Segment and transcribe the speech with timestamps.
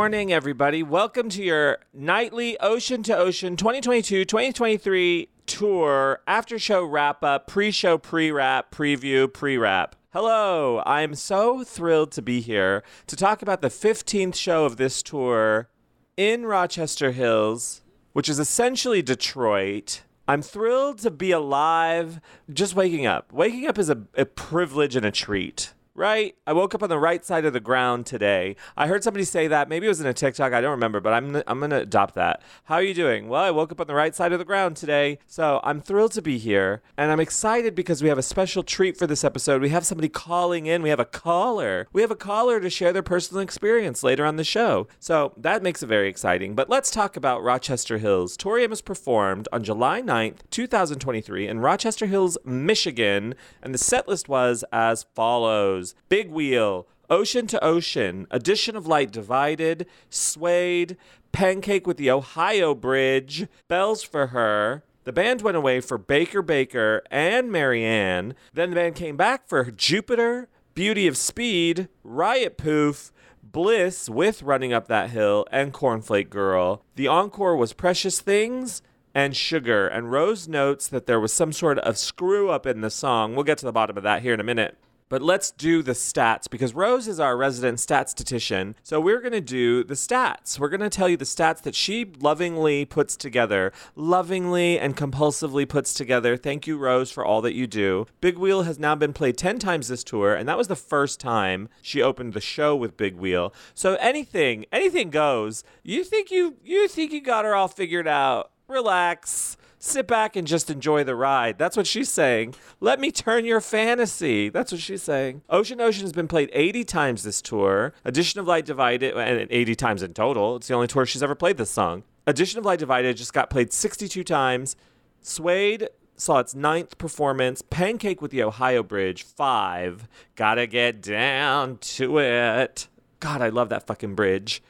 [0.00, 0.82] Morning, everybody.
[0.82, 7.70] Welcome to your nightly Ocean to Ocean 2022 2023 tour after show wrap up, pre
[7.70, 9.94] show, pre wrap, preview, pre wrap.
[10.14, 15.02] Hello, I'm so thrilled to be here to talk about the 15th show of this
[15.02, 15.68] tour
[16.16, 17.82] in Rochester Hills,
[18.14, 20.00] which is essentially Detroit.
[20.26, 23.34] I'm thrilled to be alive, just waking up.
[23.34, 26.36] Waking up is a, a privilege and a treat right?
[26.46, 28.56] I woke up on the right side of the ground today.
[28.76, 29.68] I heard somebody say that.
[29.68, 30.52] Maybe it was in a TikTok.
[30.52, 32.42] I don't remember, but I'm I'm to adopt that.
[32.64, 33.28] How are you doing?
[33.28, 35.18] Well, I woke up on the right side of the ground today.
[35.26, 36.82] So I'm thrilled to be here.
[36.96, 39.62] And I'm excited because we have a special treat for this episode.
[39.62, 40.82] We have somebody calling in.
[40.82, 41.88] We have a caller.
[41.92, 44.88] We have a caller to share their personal experience later on the show.
[44.98, 46.54] So that makes it very exciting.
[46.54, 48.36] But let's talk about Rochester Hills.
[48.36, 53.34] Tori Amos performed on July 9th, 2023 in Rochester Hills, Michigan.
[53.62, 55.79] And the set list was as follows.
[56.08, 60.96] Big Wheel, Ocean to Ocean, Addition of Light Divided, Suede,
[61.32, 64.84] Pancake with the Ohio Bridge, Bells for Her.
[65.04, 68.34] The band went away for Baker Baker and Marianne.
[68.52, 73.12] Then the band came back for Jupiter, Beauty of Speed, Riot Poof,
[73.42, 76.84] Bliss with Running Up That Hill, and Cornflake Girl.
[76.94, 78.82] The encore was Precious Things
[79.14, 82.90] and Sugar, and Rose notes that there was some sort of screw up in the
[82.90, 83.34] song.
[83.34, 84.76] We'll get to the bottom of that here in a minute.
[85.10, 88.76] But let's do the stats because Rose is our resident stats statistician.
[88.82, 90.58] So we're going to do the stats.
[90.58, 95.68] We're going to tell you the stats that she lovingly puts together, lovingly and compulsively
[95.68, 96.36] puts together.
[96.36, 98.06] Thank you, Rose, for all that you do.
[98.20, 101.20] Big Wheel has now been played 10 times this tour, and that was the first
[101.20, 103.52] time she opened the show with Big Wheel.
[103.74, 105.64] So anything, anything goes.
[105.82, 108.52] You think you you think you got her all figured out.
[108.68, 111.58] Relax sit back and just enjoy the ride.
[111.58, 112.54] That's what she's saying.
[112.78, 114.48] Let me turn your fantasy.
[114.48, 115.42] That's what she's saying.
[115.48, 117.92] Ocean Ocean has been played 80 times this tour.
[118.04, 120.56] Addition of Light Divided, and 80 times in total.
[120.56, 122.04] It's the only tour she's ever played this song.
[122.26, 124.76] Addition of Light Divided just got played 62 times.
[125.22, 127.62] Suede saw its ninth performance.
[127.62, 130.06] Pancake with the Ohio Bridge, five.
[130.36, 132.88] Gotta get down to it.
[133.18, 134.62] God, I love that fucking bridge.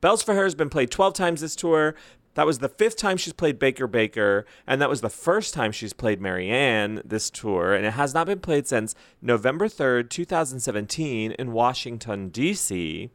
[0.00, 1.94] Bells for Her has been played 12 times this tour.
[2.34, 5.72] That was the fifth time she's played Baker Baker, and that was the first time
[5.72, 11.32] she's played Marianne this tour, and it has not been played since November 3rd, 2017,
[11.32, 13.10] in Washington, D.C.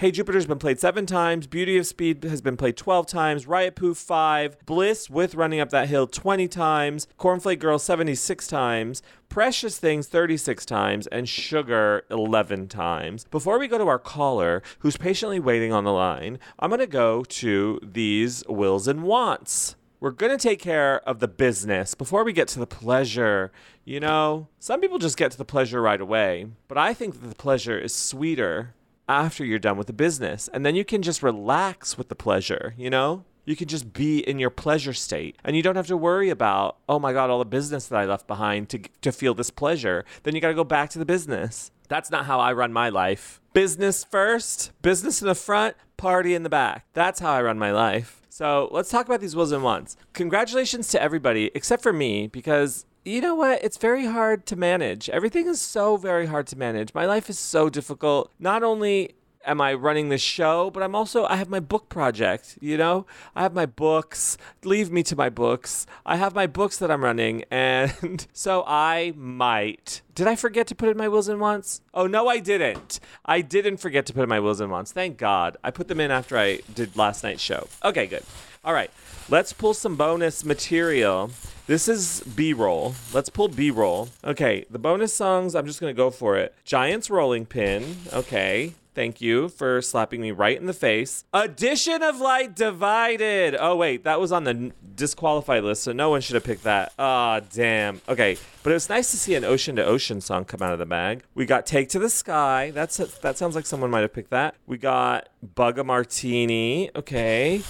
[0.00, 1.46] Hey Jupiter's been played seven times.
[1.46, 3.46] Beauty of Speed has been played 12 times.
[3.46, 4.64] Riot Poof 5.
[4.64, 7.06] Bliss with Running Up That Hill 20 times.
[7.18, 9.02] Cornflake Girl 76 times.
[9.28, 11.06] Precious Things 36 times.
[11.08, 13.26] And Sugar 11 times.
[13.30, 16.86] Before we go to our caller, who's patiently waiting on the line, I'm going to
[16.86, 19.76] go to these wills and wants.
[20.00, 23.52] We're going to take care of the business before we get to the pleasure.
[23.84, 27.28] You know, some people just get to the pleasure right away, but I think that
[27.28, 28.72] the pleasure is sweeter
[29.10, 30.48] after you're done with the business.
[30.52, 33.24] And then you can just relax with the pleasure, you know?
[33.44, 36.76] You can just be in your pleasure state and you don't have to worry about,
[36.88, 40.04] oh my God, all the business that I left behind to, to feel this pleasure.
[40.22, 41.72] Then you got to go back to the business.
[41.88, 43.40] That's not how I run my life.
[43.52, 46.86] Business first, business in the front, party in the back.
[46.92, 48.22] That's how I run my life.
[48.28, 49.96] So let's talk about these wills and wants.
[50.12, 53.62] Congratulations to everybody except for me because you know what?
[53.64, 55.08] It's very hard to manage.
[55.08, 56.92] Everything is so very hard to manage.
[56.94, 58.30] My life is so difficult.
[58.38, 59.14] Not only
[59.46, 63.06] am I running this show, but I'm also I have my book project, you know?
[63.34, 64.36] I have my books.
[64.64, 65.86] Leave me to my books.
[66.04, 70.02] I have my books that I'm running and so I might.
[70.14, 71.80] Did I forget to put in my wills and wants?
[71.94, 73.00] Oh no, I didn't.
[73.24, 74.92] I didn't forget to put in my wills and wants.
[74.92, 75.56] Thank God.
[75.64, 77.66] I put them in after I did last night's show.
[77.82, 78.24] Okay, good.
[78.62, 78.90] All right.
[79.30, 81.30] Let's pull some bonus material.
[81.66, 82.94] This is B roll.
[83.14, 84.08] Let's pull B roll.
[84.24, 86.54] Okay, the bonus songs, I'm just going to go for it.
[86.64, 87.96] Giants Rolling Pin.
[88.12, 88.74] Okay.
[88.92, 91.24] Thank you for slapping me right in the face.
[91.32, 93.56] Addition of Light Divided.
[93.58, 96.92] Oh, wait, that was on the disqualified list, so no one should have picked that.
[96.98, 98.02] Ah, oh, damn.
[98.08, 100.80] Okay, but it was nice to see an Ocean to Ocean song come out of
[100.80, 101.22] the bag.
[101.34, 102.72] We got Take to the Sky.
[102.72, 104.56] That's a, that sounds like someone might have picked that.
[104.66, 106.90] We got Bug a Martini.
[106.96, 107.62] Okay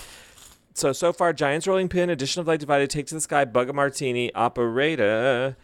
[0.75, 3.69] so so far giants rolling pin addition of light divided take to the sky bug
[3.69, 5.57] a martini operator.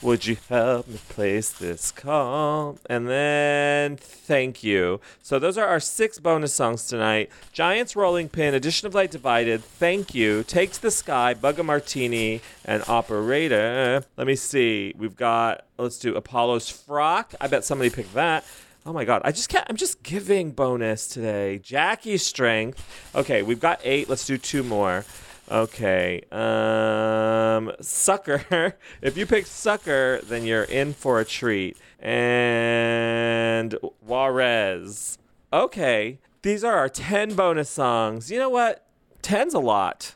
[0.00, 2.78] Would you help me place this call?
[2.88, 5.00] And then thank you.
[5.22, 7.30] So those are our six bonus songs tonight.
[7.52, 10.44] Giants rolling pin addition of light divided thank you.
[10.44, 14.04] Take to the sky bug a martini and operator.
[14.16, 14.94] Let me see.
[14.96, 17.34] We've got let's do apollo's frock.
[17.40, 18.44] I bet somebody picked that
[18.88, 19.66] Oh my god, I just can't.
[19.68, 21.58] I'm just giving bonus today.
[21.58, 22.82] Jackie's strength.
[23.14, 24.08] Okay, we've got eight.
[24.08, 25.04] Let's do two more.
[25.50, 26.22] Okay.
[26.32, 28.78] Um, sucker.
[29.02, 31.76] if you pick sucker, then you're in for a treat.
[32.00, 35.18] And Juarez.
[35.52, 36.18] Okay.
[36.40, 38.30] These are our 10 bonus songs.
[38.30, 38.86] You know what?
[39.22, 40.14] 10's a lot.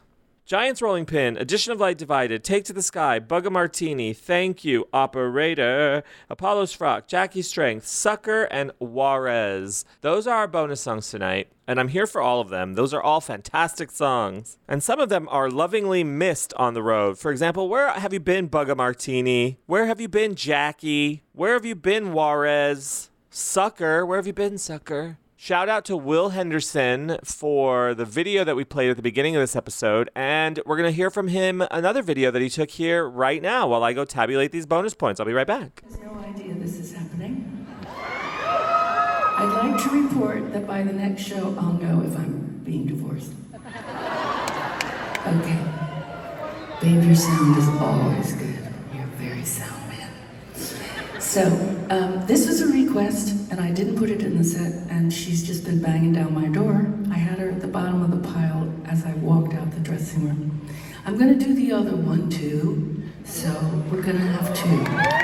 [0.53, 4.67] Giants Rolling Pin, Addition of Light Divided, Take to the Sky, Bug a Martini, Thank
[4.67, 9.87] You, Operator, Apollo's Frock, Jackie's Strength, Sucker, and Juarez.
[10.03, 12.75] Those are our bonus songs tonight, and I'm here for all of them.
[12.75, 14.59] Those are all fantastic songs.
[14.69, 17.19] And some of them are lovingly missed on the road.
[17.19, 19.57] For example, where have you been, Bug a Martini?
[19.65, 21.23] Where have you been, Jackie?
[21.33, 23.09] Where have you been, Juarez?
[23.31, 25.17] Sucker, where have you been, Sucker?
[25.43, 29.43] Shout out to Will Henderson for the video that we played at the beginning of
[29.43, 30.09] this episode.
[30.15, 33.67] And we're going to hear from him another video that he took here right now
[33.67, 35.19] while I go tabulate these bonus points.
[35.19, 35.83] I'll be right back.
[36.01, 37.67] No idea this is happening.
[37.89, 43.33] I'd like to report that by the next show, I'll know if I'm being divorced.
[45.27, 45.59] Okay.
[46.81, 48.73] Babe, your sound is always good.
[48.95, 49.82] You're very sound.
[51.33, 51.47] So
[51.89, 55.43] um, this was a request, and I didn't put it in the set, and she's
[55.43, 56.93] just been banging down my door.
[57.11, 60.29] I had her at the bottom of the pile as I walked out the dressing
[60.29, 60.69] room.
[61.07, 63.49] I'm gonna do the other one too, so
[63.91, 65.23] we're gonna have two.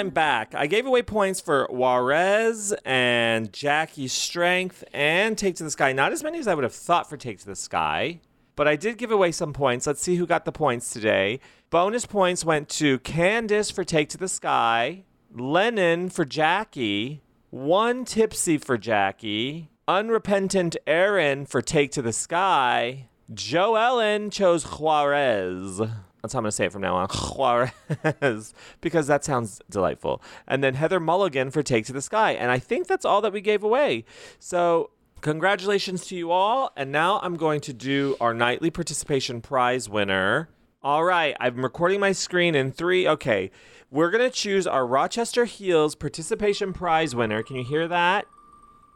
[0.00, 0.54] I'm back.
[0.54, 5.92] I gave away points for Juarez and Jackie's Strength and Take to the Sky.
[5.92, 8.20] Not as many as I would have thought for Take to the Sky,
[8.60, 9.86] but I did give away some points.
[9.86, 11.40] Let's see who got the points today.
[11.70, 18.58] Bonus points went to Candace for Take to the Sky, Lennon for Jackie, one Tipsy
[18.58, 25.78] for Jackie, Unrepentant Aaron for Take to the Sky, Joe Ellen chose Juarez.
[25.78, 27.08] That's how I'm going to say it from now on.
[27.34, 28.52] Juarez,
[28.82, 30.20] because that sounds delightful.
[30.46, 32.32] And then Heather Mulligan for Take to the Sky.
[32.32, 34.04] And I think that's all that we gave away.
[34.38, 34.90] So
[35.20, 36.72] congratulations to you all.
[36.76, 40.48] And now I'm going to do our nightly participation prize winner.
[40.82, 43.06] All right, I'm recording my screen in three.
[43.06, 43.50] Okay,
[43.90, 47.42] we're going to choose our Rochester Hills participation prize winner.
[47.42, 48.24] Can you hear that?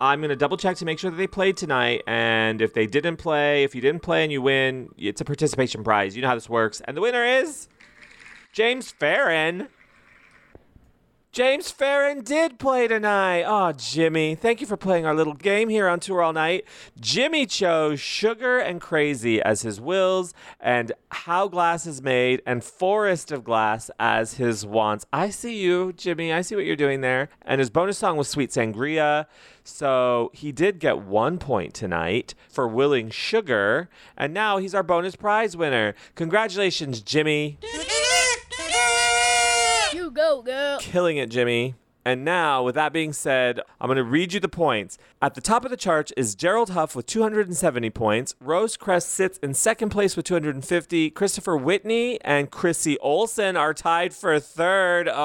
[0.00, 2.02] I'm going to double check to make sure that they played tonight.
[2.06, 5.84] And if they didn't play, if you didn't play and you win, it's a participation
[5.84, 6.16] prize.
[6.16, 6.80] You know how this works.
[6.84, 7.68] And the winner is
[8.52, 9.68] James Farron.
[11.34, 13.42] James Farron did play tonight.
[13.42, 16.64] Oh, Jimmy, thank you for playing our little game here on Tour All Night.
[17.00, 23.32] Jimmy chose Sugar and Crazy as his wills, and How Glass is Made and Forest
[23.32, 25.06] of Glass as his wants.
[25.12, 26.32] I see you, Jimmy.
[26.32, 27.30] I see what you're doing there.
[27.42, 29.26] And his bonus song was Sweet Sangria.
[29.64, 35.16] So he did get one point tonight for willing Sugar, and now he's our bonus
[35.16, 35.96] prize winner.
[36.14, 37.58] Congratulations, Jimmy.
[40.14, 40.78] Go, girl.
[40.78, 41.74] Killing it, Jimmy.
[42.04, 44.98] And now, with that being said, I'm going to read you the points.
[45.22, 48.34] At the top of the charts is Gerald Huff with 270 points.
[48.40, 51.10] Rose Crest sits in second place with 250.
[51.10, 55.08] Christopher Whitney and Chrissy Olsen are tied for third.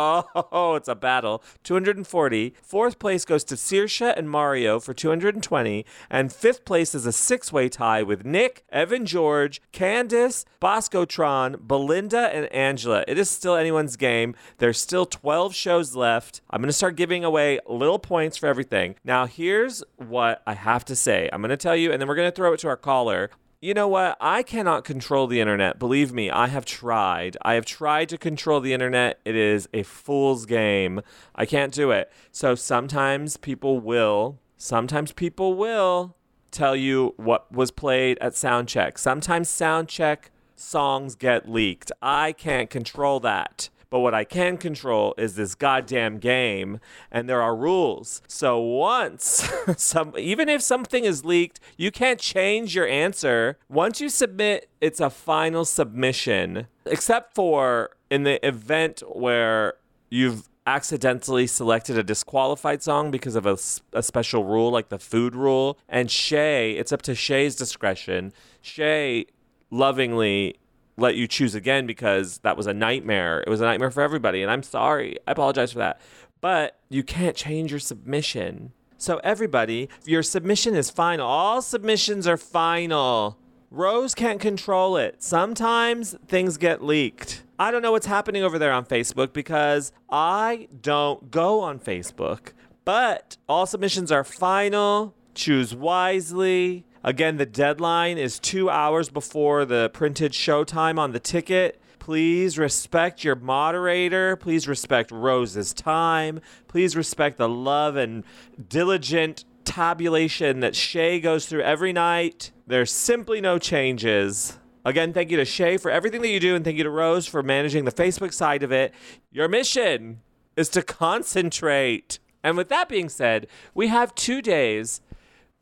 [0.52, 1.44] Oh, it's a battle.
[1.64, 2.54] 240.
[2.62, 5.86] Fourth place goes to Saoirse and Mario for 220.
[6.10, 12.34] And fifth place is a six way tie with Nick, Evan George, Candace, Boscotron, Belinda,
[12.34, 13.04] and Angela.
[13.08, 14.36] It is still anyone's game.
[14.58, 16.42] There's still 12 shows left.
[16.50, 18.96] I'm going to start giving away little points for everything.
[19.04, 21.30] Now, here's what I have to say.
[21.34, 23.30] I'm going to tell you, and then we're going to throw it to our caller.
[23.62, 24.16] You know what?
[24.22, 25.80] I cannot control the internet.
[25.80, 27.36] Believe me, I have tried.
[27.42, 29.20] I have tried to control the internet.
[29.26, 31.02] It is a fool's game.
[31.36, 32.10] I can't do it.
[32.32, 36.16] So sometimes people will, sometimes people will
[36.52, 38.98] tell you what was played at soundcheck.
[38.98, 41.92] Sometimes soundcheck songs get leaked.
[42.02, 43.70] I can't control that.
[43.90, 46.80] But what I can control is this goddamn game,
[47.12, 48.22] and there are rules.
[48.28, 53.58] So once some, even if something is leaked, you can't change your answer.
[53.68, 56.68] Once you submit, it's a final submission.
[56.86, 59.76] Except for in the event where
[60.10, 63.58] you've accidentally selected a disqualified song because of a,
[63.94, 65.80] a, special rule, like the food rule.
[65.88, 68.34] And Shay, it's up to Shay's discretion.
[68.62, 69.26] Shay
[69.72, 70.60] lovingly
[71.00, 73.44] let you choose again because that was a nightmare.
[73.46, 75.18] It was a nightmare for everybody, and I'm sorry.
[75.28, 76.00] I apologize for that.
[76.42, 78.72] But you can't change your submission.
[78.98, 81.26] So, everybody, your submission is final.
[81.26, 83.38] All submissions are final.
[83.72, 85.22] Rose can't control it.
[85.22, 87.44] Sometimes things get leaked.
[87.60, 92.54] I don't know what's happening over there on Facebook because I don't go on Facebook.
[92.84, 95.14] But all submissions are final.
[95.36, 96.86] Choose wisely.
[97.04, 101.80] Again, the deadline is two hours before the printed showtime on the ticket.
[101.98, 104.36] Please respect your moderator.
[104.36, 106.42] Please respect Rose's time.
[106.68, 108.24] Please respect the love and
[108.68, 112.52] diligent tabulation that Shay goes through every night.
[112.68, 114.58] There's simply no changes.
[114.84, 117.28] Again, thank you to Shay for everything that you do, and thank you to Rose
[117.28, 118.94] for managing the Facebook side of it.
[119.32, 120.22] Your mission
[120.56, 122.20] is to concentrate.
[122.44, 125.02] And with that being said, we have two days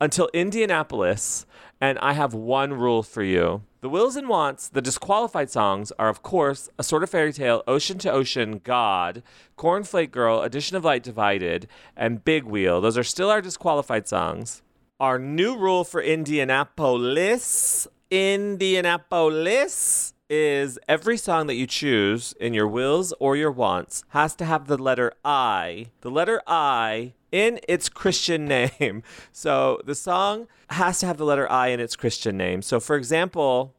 [0.00, 1.44] until Indianapolis,
[1.80, 3.62] and I have one rule for you.
[3.80, 7.62] The Wills and Wants, the disqualified songs, are of course A Sort of Fairy Tale,
[7.68, 9.22] Ocean to Ocean, God,
[9.56, 12.80] Cornflake Girl, Addition of Light Divided, and Big Wheel.
[12.80, 14.62] Those are still our disqualified songs.
[14.98, 23.14] Our new rule for Indianapolis, Indianapolis, is every song that you choose in your wills
[23.20, 25.86] or your wants has to have the letter I.
[26.00, 28.44] The letter I in its Christian
[28.80, 29.02] name.
[29.32, 32.62] So the song has to have the letter I in its Christian name.
[32.62, 33.74] So for example,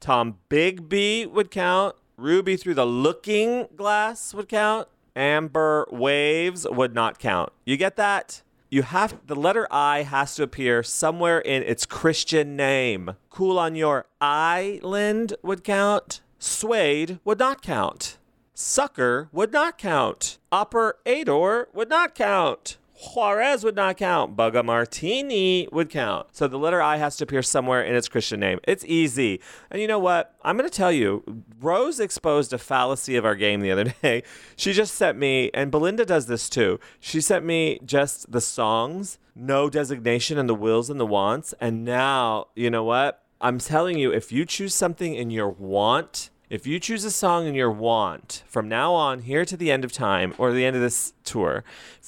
[0.00, 7.52] Tombigbee would count, Ruby through the looking glass would count, Amber waves would not count.
[7.64, 8.42] You get that?
[8.70, 13.16] You have the letter I has to appear somewhere in its Christian name.
[13.28, 16.20] Cool on your island would count.
[16.38, 18.18] Suede would not count.
[18.54, 20.38] Sucker would not count.
[20.52, 22.76] Operator would not count.
[23.00, 24.36] Juarez would not count.
[24.36, 26.26] Bugga Martini would count.
[26.32, 28.60] So the letter I has to appear somewhere in its Christian name.
[28.64, 29.40] It's easy.
[29.70, 30.34] And you know what?
[30.42, 34.22] I'm going to tell you, Rose exposed a fallacy of our game the other day.
[34.54, 36.78] She just sent me, and Belinda does this too.
[37.00, 41.54] She sent me just the songs, no designation, and the wills and the wants.
[41.58, 43.22] And now, you know what?
[43.40, 47.46] I'm telling you, if you choose something in your want, if you choose a song
[47.46, 50.74] in your want from now on, here to the end of time or the end
[50.74, 51.62] of this tour,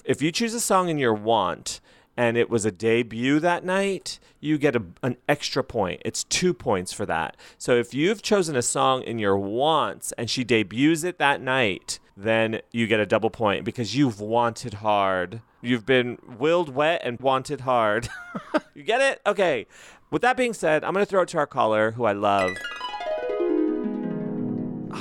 [0.05, 1.81] if you choose a song in your want
[2.17, 6.03] and it was a debut that night, you get a, an extra point.
[6.05, 7.37] It's two points for that.
[7.57, 12.01] So if you've chosen a song in your wants and she debuts it that night,
[12.17, 15.41] then you get a double point because you've wanted hard.
[15.61, 18.09] You've been willed wet and wanted hard.
[18.75, 19.21] you get it?
[19.25, 19.69] Okay.
[20.11, 22.51] With that being said, I'm going to throw it to our caller who I love.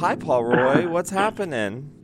[0.02, 0.88] Hi, Paul Roy.
[0.88, 1.92] What's happening?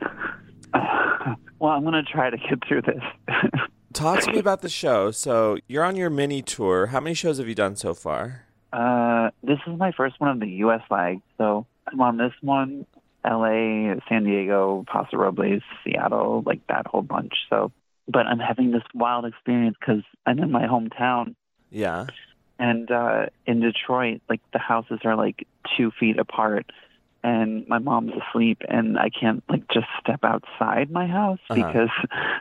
[1.60, 3.02] Well, I'm going to try to get through this.
[3.92, 5.10] Talk to me about the show.
[5.10, 6.86] So, you're on your mini tour.
[6.86, 8.44] How many shows have you done so far?
[8.72, 10.82] Uh, this is my first one of the U.S.
[10.88, 12.86] leg, so I'm on this one,
[13.24, 17.32] L.A., San Diego, Paso Robles, Seattle, like that whole bunch.
[17.50, 17.72] So,
[18.06, 21.34] but I'm having this wild experience because I'm in my hometown,
[21.72, 22.06] Yeah.
[22.60, 25.44] and uh, in Detroit, like the houses are like
[25.76, 26.66] two feet apart,
[27.24, 31.54] and my mom's asleep, and I can't like just step outside my house Uh-huh.
[31.66, 31.88] because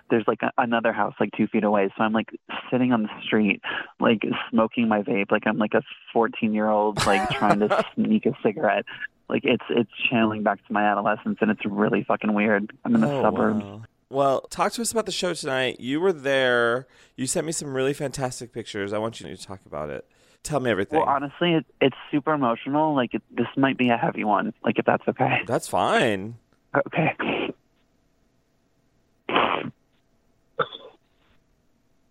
[0.09, 1.89] there's like a, another house like two feet away.
[1.97, 2.29] So I'm like
[2.71, 3.61] sitting on the street,
[3.99, 5.81] like smoking my vape, like I'm like a
[6.13, 8.85] 14 year old like trying to sneak a cigarette.
[9.29, 12.71] Like it's it's channeling back to my adolescence, and it's really fucking weird.
[12.85, 13.63] I'm in the Oh, suburbs.
[13.63, 13.81] wow.
[14.09, 15.81] Well, talk to us about the show tonight.
[15.81, 16.87] You were there.
[17.17, 18.93] You sent me some really fantastic pictures.
[18.93, 20.05] I want you to talk about it.
[20.43, 20.99] Tell me everything.
[20.99, 22.95] Well, honestly, it, it's super emotional.
[22.95, 24.53] Like it, this might be a heavy one.
[24.63, 25.41] Like if that's okay.
[25.45, 26.35] That's fine.
[26.75, 27.53] Okay.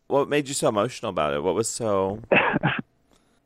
[0.08, 1.42] What made you so emotional about it?
[1.42, 2.20] What was so?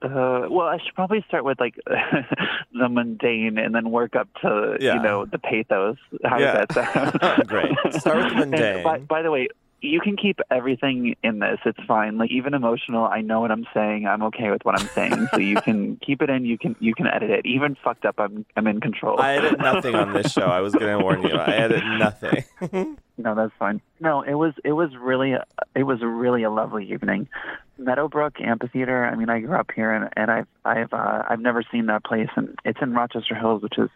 [0.02, 4.78] Uh, well, I should probably start with like the mundane and then work up to
[4.80, 4.94] Yeah.
[4.94, 5.98] you know the pathos.
[6.24, 6.64] How Yeah.
[6.64, 7.46] does that sound?
[7.46, 7.70] Great.
[7.92, 8.82] Start with the mundane.
[8.82, 9.48] by, by the way,
[9.82, 11.58] you can keep everything in this.
[11.64, 12.18] It's fine.
[12.18, 14.06] Like even emotional, I know what I'm saying.
[14.06, 15.28] I'm okay with what I'm saying.
[15.32, 16.44] so you can keep it in.
[16.44, 17.46] You can you can edit it.
[17.46, 19.20] Even fucked up, I'm I'm in control.
[19.20, 20.42] I edit nothing on this show.
[20.42, 21.34] I was going to warn you.
[21.34, 22.44] I edit nothing.
[23.22, 23.82] No, that's fine.
[24.00, 25.34] No, it was it was really
[25.74, 27.28] it was really a lovely evening.
[27.76, 29.04] Meadowbrook Amphitheater.
[29.04, 32.02] I mean, I grew up here, and, and I've I've uh, I've never seen that
[32.02, 33.90] place, and it's in Rochester Hills, which is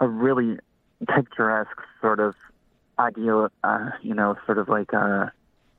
[0.00, 0.58] a really
[1.06, 2.34] picturesque sort of
[2.98, 5.32] ideal, uh, you know, sort of like a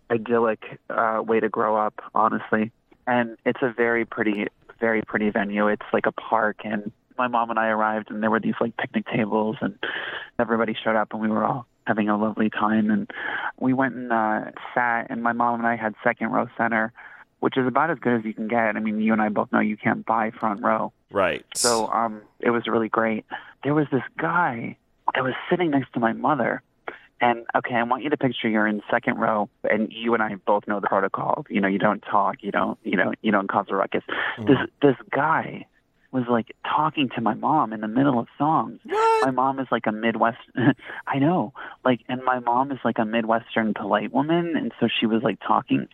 [0.09, 2.71] idyllic uh, way to grow up, honestly.
[3.05, 4.47] And it's a very pretty,
[4.79, 5.67] very pretty venue.
[5.67, 8.77] It's like a park, and my mom and I arrived, and there were these like
[8.77, 9.77] picnic tables, and
[10.39, 12.89] everybody showed up, and we were all having a lovely time.
[12.89, 13.09] And
[13.59, 16.91] we went and uh, sat, and my mom and I had second row center,
[17.39, 18.75] which is about as good as you can get.
[18.75, 20.91] I mean, you and I both know you can't buy front row.
[21.11, 21.45] right.
[21.55, 23.25] So um, it was really great.
[23.63, 24.77] There was this guy
[25.13, 26.61] that was sitting next to my mother.
[27.19, 30.35] And okay, I want you to picture you're in second row, and you and I
[30.35, 31.45] both know the protocol.
[31.49, 34.03] You know, you don't talk, you don't, you know, you don't cause a ruckus.
[34.37, 35.65] This this guy
[36.11, 38.79] was like talking to my mom in the middle of songs.
[38.83, 39.25] What?
[39.25, 40.37] My mom is like a Midwest.
[41.07, 41.53] I know,
[41.83, 45.39] like, and my mom is like a Midwestern polite woman, and so she was like
[45.45, 45.87] talking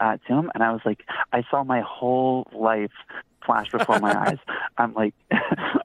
[0.00, 2.90] uh, to him, and I was like, I saw my whole life
[3.44, 4.38] flash before my eyes.
[4.78, 5.14] I'm like,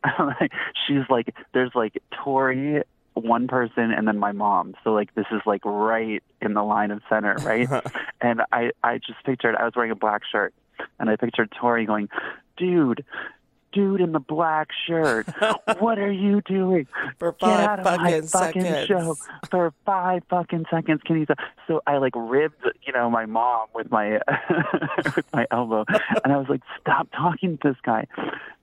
[0.03, 0.51] I'm like,
[0.87, 2.83] she's like, there's like Tori,
[3.15, 4.75] one person, and then my mom.
[4.83, 7.69] So like, this is like right in the line of center, right?
[8.21, 10.53] and I, I just pictured, I was wearing a black shirt,
[10.99, 12.09] and I pictured Tori going,
[12.57, 13.03] dude.
[13.75, 15.27] Dude in the black shirt,
[15.79, 16.87] what are you doing?
[17.19, 18.87] For Get five out of my fucking fucking seconds.
[18.87, 19.17] show
[19.51, 21.01] for five fucking seconds.
[21.05, 21.25] Can you?
[21.67, 24.21] So I like ribbed, you know, my mom with my
[25.15, 25.83] with my elbow,
[26.23, 28.07] and I was like, "Stop talking to this guy."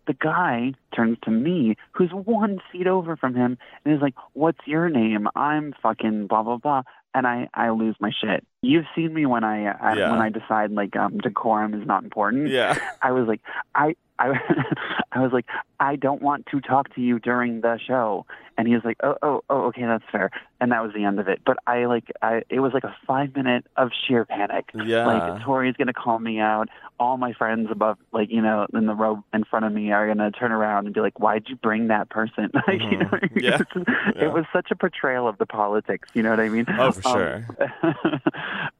[0.06, 4.66] The guy turns to me, who's one seat over from him, and is like, "What's
[4.66, 6.82] your name?" I'm fucking blah blah blah,
[7.14, 8.44] and I I lose my shit.
[8.62, 10.10] You've seen me when I, I Yeah.
[10.10, 12.48] when I decide like um decorum is not important.
[12.48, 12.78] Yeah.
[13.02, 13.42] I was like,
[13.74, 14.74] I, I,
[15.12, 15.46] I was like,
[15.82, 18.24] I don't want to talk to you during the show.
[18.56, 20.30] And he was like, oh, oh, oh, okay, that's fair.
[20.60, 21.40] And that was the end of it.
[21.44, 24.66] But I like, I, it was like a five minute of sheer panic.
[24.74, 25.06] Yeah.
[25.06, 26.68] Like Tori's gonna call me out.
[27.00, 30.06] All my friends above, like you know, in the row in front of me are
[30.06, 33.10] gonna turn around and be like, "Why'd you bring that person?" like, you know.
[33.34, 33.58] Yeah.
[34.14, 34.26] Yeah.
[34.26, 36.08] it was such a portrayal of the politics.
[36.14, 36.66] You know what I mean?
[36.68, 38.20] Oh, for Um, sure.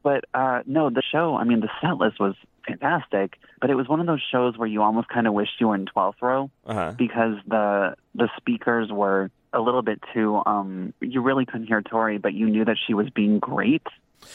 [0.03, 1.35] but uh, no, the show.
[1.35, 2.35] I mean, the set list was
[2.67, 5.67] fantastic, but it was one of those shows where you almost kind of wished you
[5.69, 6.92] were in twelfth row Uh-huh.
[6.97, 10.41] Because the the speakers were a little bit too.
[10.45, 13.83] Um, you really couldn't hear Tori, but you knew that she was being great.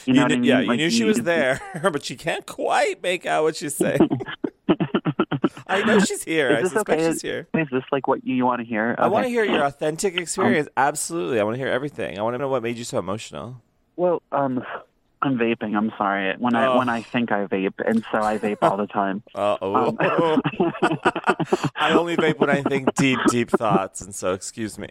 [0.05, 0.45] You know You what I mean?
[0.45, 4.09] Yeah, you knew she was there, but she can't quite make out what she's saying.
[5.67, 6.57] I know she's here.
[6.57, 7.11] I suspect okay?
[7.11, 7.47] she's here.
[7.55, 8.95] Is this like what you, you want to hear?
[8.99, 10.69] I want to hear your authentic experience.
[10.77, 11.41] Absolutely.
[11.41, 12.19] I want to hear everything.
[12.19, 13.61] I want to know what made you so emotional.
[13.97, 14.65] Well, um,
[15.21, 15.77] I'm vaping.
[15.77, 16.35] I'm sorry.
[16.39, 16.79] When I Oh.
[16.79, 19.23] when I think I vape, and so I vape all the time.
[19.35, 19.75] Uh oh.
[19.99, 20.43] Um,
[21.77, 24.89] I only vape when I think deep, deep thoughts, and so excuse me.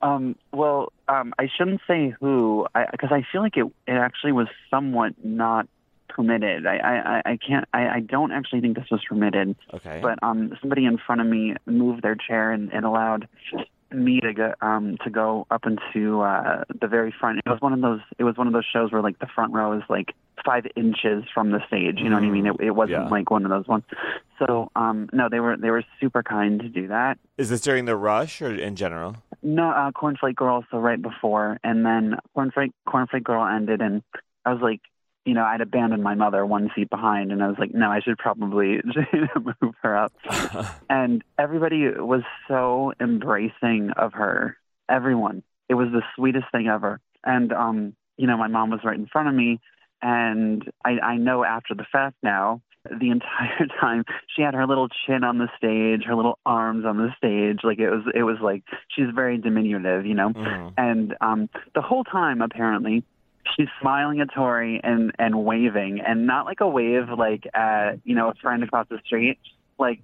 [0.00, 4.46] Um, well, um, I shouldn't say who, because I, feel like it, it actually was
[4.70, 5.66] somewhat not
[6.08, 6.66] permitted.
[6.66, 9.98] I, I, I- I can't, I, I don't actually think this was permitted, Okay.
[10.00, 13.26] but um, somebody in front of me moved their chair and, and allowed
[13.92, 17.38] me to go um to go up into uh the very front.
[17.44, 18.00] It was one of those.
[18.18, 20.12] It was one of those shows where like the front row is like
[20.44, 21.98] five inches from the stage.
[21.98, 22.46] You know what I mean?
[22.46, 23.08] It, it wasn't Yeah.
[23.08, 23.84] like one of those ones.
[24.38, 27.18] So um no, they were they were super kind to do that.
[27.38, 29.16] Is this during the rush or in general?
[29.42, 34.02] No, uh, Cornflake Girl, so right before, and then Cornflake Cornflake Girl ended, and
[34.44, 34.80] I was like,
[35.26, 38.00] you know, I'd abandoned my mother one seat behind, and I was like, no, I
[38.00, 38.80] should probably
[39.60, 40.12] move her up.
[40.88, 44.56] and everybody was so embracing of her.
[44.88, 45.42] Everyone.
[45.68, 47.00] It was the sweetest thing ever.
[47.24, 49.58] And, um, you know, my mom was right in front of me.
[50.00, 54.88] And I, I know after the fact now, the entire time she had her little
[54.88, 57.64] chin on the stage, her little arms on the stage.
[57.64, 58.62] Like it was, it was like
[58.94, 60.28] she's very diminutive, you know.
[60.28, 60.72] Mhm.
[60.78, 63.02] And um, the whole time, apparently,
[63.56, 68.14] she's smiling at Tori and and waving, and not like a wave like at you
[68.14, 69.38] know a friend across the street,
[69.78, 70.00] like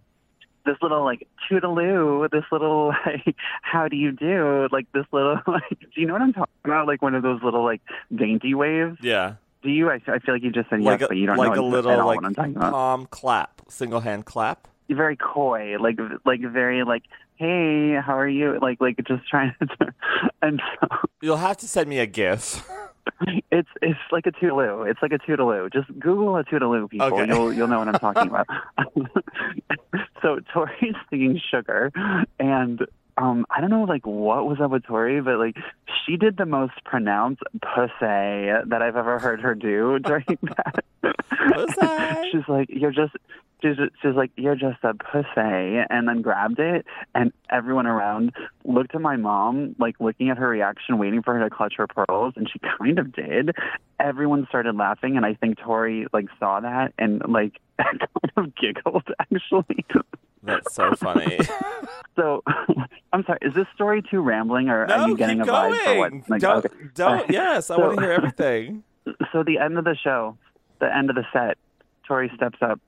[0.64, 5.68] this little like toodaloo, this little like how do you do, like this little like
[5.70, 6.86] do you know what I'm talking about?
[6.86, 7.80] Like one of those little like
[8.14, 8.98] dainty waves.
[9.00, 9.34] Yeah.
[9.62, 9.90] Do you?
[9.90, 11.64] I, I feel like you just said Like yes, a, but you don't like know
[11.64, 12.72] a little like what I'm talking about.
[12.72, 14.66] palm clap, single hand clap.
[14.90, 17.04] Very coy, like like very like
[17.36, 18.58] hey, how are you?
[18.60, 19.94] Like like just trying to,
[20.42, 20.88] and so
[21.20, 22.68] You'll have to send me a gif.
[23.50, 24.90] It's it's like a toodaloo.
[24.90, 25.72] It's like a toodaloo.
[25.72, 27.06] Just Google a toodaloo, people.
[27.06, 27.26] Okay.
[27.26, 28.46] You'll you'll know what I'm talking about.
[30.22, 31.92] so Tori's singing Sugar,
[32.38, 32.80] and
[33.16, 35.56] um, I don't know like what was up with Tori, but like
[36.04, 40.84] she did the most pronounced pussy that I've ever heard her do during that.
[42.32, 43.14] She's like, you're just.
[43.62, 45.24] She's, she's like, you're just a pussy,
[45.88, 48.32] and then grabbed it, and everyone around
[48.64, 51.86] looked at my mom, like looking at her reaction, waiting for her to clutch her
[51.86, 53.52] pearls, and she kind of did.
[54.00, 58.02] Everyone started laughing, and I think Tori like saw that and like kind
[58.36, 59.84] of giggled actually.
[60.42, 61.38] That's so funny.
[62.16, 62.42] so,
[63.12, 65.98] I'm sorry, is this story too rambling, or no, are you getting a vibe for
[65.98, 66.10] what?
[66.10, 66.24] going.
[66.28, 66.74] Like, don't, okay.
[66.94, 67.30] don't.
[67.30, 68.82] Yes, I So- want to hear everything.
[69.32, 70.36] so the end of the show,
[70.80, 71.58] the end of the set,
[72.08, 72.80] Tori steps up,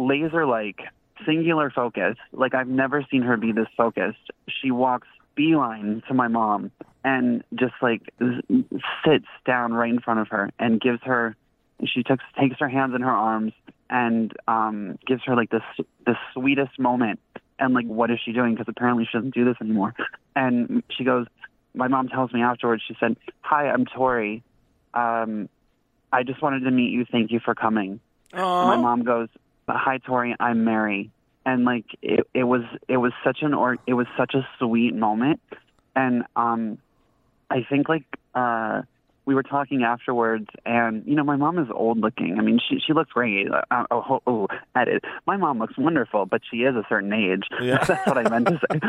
[0.00, 0.80] laser like,
[1.26, 2.16] singular focus.
[2.32, 4.30] Like I've never seen her be this focused.
[4.48, 6.70] She walks beeline to my mom
[7.04, 8.64] and just like s-
[9.04, 11.36] sits down right in front of her and gives her.
[11.84, 13.52] She takes takes her hands in her arms
[13.88, 15.62] and um, gives her like this
[16.06, 17.20] the sweetest moment.
[17.58, 18.54] And like, what is she doing?
[18.54, 19.94] Because apparently she doesn't do this anymore.
[20.34, 21.26] And she goes.
[21.72, 22.82] My mom tells me afterwards.
[22.86, 24.42] She said, "Hi, I'm Tori.
[24.92, 25.48] Um,
[26.12, 27.04] I just wanted to meet you.
[27.04, 28.00] Thank you for coming."
[28.32, 29.28] And my mom goes,
[29.76, 30.34] "Hi, Tori.
[30.38, 31.10] I'm Mary."
[31.46, 34.94] And like it, it was, it was such an or, it was such a sweet
[34.94, 35.40] moment.
[35.96, 36.78] And um,
[37.50, 38.04] I think like
[38.34, 38.82] uh,
[39.24, 42.38] we were talking afterwards, and you know, my mom is old looking.
[42.38, 43.48] I mean, she she looks great.
[43.50, 45.04] Uh, oh, oh, oh, edit.
[45.26, 47.44] My mom looks wonderful, but she is a certain age.
[47.60, 47.84] Yeah.
[47.88, 48.80] That's what I meant to say.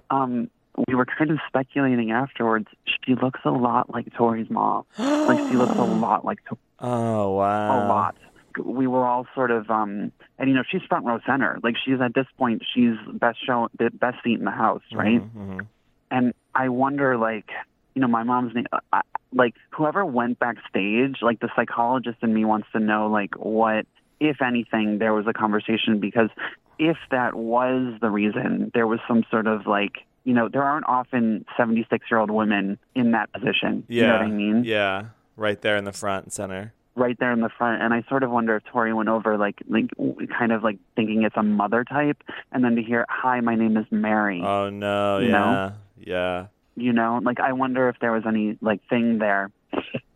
[0.10, 0.50] um,
[0.86, 2.68] we were kind of speculating afterwards.
[3.04, 4.84] She looks a lot like Tori's mom.
[5.26, 7.84] Like she looks a lot like Tori Oh wow.
[7.84, 8.16] a lot.
[8.64, 11.58] We were all sort of, um, and you know, she's front row center.
[11.62, 15.20] Like she's at this point, she's best show, the best seat in the house, right?
[15.20, 15.66] Mhm, mhm.
[16.10, 17.50] And I wonder, like,
[17.94, 19.02] you know, my mom's name, I,
[19.34, 23.86] like, whoever went backstage, like, the psychologist in me wants to know, like, what,
[24.20, 26.30] if anything, there was a conversation because
[26.78, 30.86] if that was the reason, there was some sort of like, you know, there aren't
[30.86, 33.84] often 76 year old women in that position.
[33.88, 34.02] Yeah.
[34.02, 34.64] You know what I mean?
[34.64, 35.04] Yeah.
[35.36, 36.72] Right there in the front and center.
[36.96, 39.58] right there in the front and i sort of wonder if tori went over like
[39.68, 39.88] like
[40.36, 42.18] kind of like thinking it's a mother type
[42.50, 45.18] and then to hear hi my name is mary Oh no.
[45.18, 45.32] You Yeah.
[45.38, 45.72] know?
[46.12, 46.46] Yeah.
[46.74, 49.44] you know like i wonder if there was any like thing there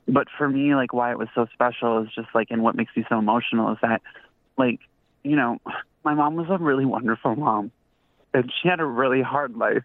[0.09, 2.90] but for me like why it was so special is just like and what makes
[2.96, 4.03] me so emotional is that
[4.59, 4.81] like
[5.22, 5.61] you know
[6.05, 7.70] my mom was a really wonderful mom
[8.34, 9.84] and she had a really hard life.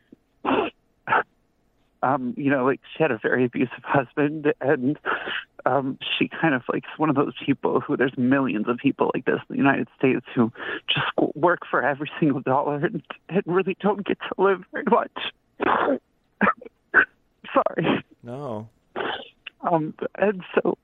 [2.03, 4.99] Um you know like she had a very abusive husband and
[5.65, 9.25] um she kind of like one of those people who there's millions of people like
[9.25, 10.51] this in the united states who
[10.87, 15.11] just work for every single dollar and, and really don't get to live very much.
[17.53, 18.03] Sorry.
[18.23, 18.67] No.
[19.61, 20.77] um, and so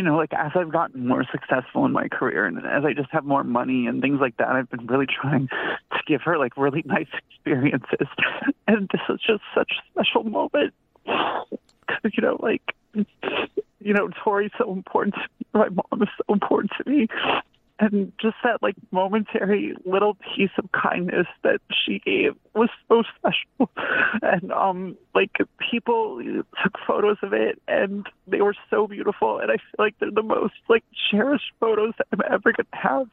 [0.00, 3.10] you know, like as I've gotten more successful in my career and as I just
[3.10, 6.56] have more money and things like that, I've been really trying to give her like
[6.56, 8.08] really nice experiences.
[8.66, 10.72] And this is just such a special moment.
[11.06, 12.62] you know, like,
[12.94, 15.46] you know, Tori's so important to me.
[15.52, 17.08] My mom is so important to me.
[17.90, 23.70] And just that like momentary little piece of kindness that she gave was so special.
[24.22, 25.36] And um like
[25.70, 26.20] people
[26.62, 30.22] took photos of it and they were so beautiful and I feel like they're the
[30.22, 33.08] most like cherished photos that I'm ever gonna have.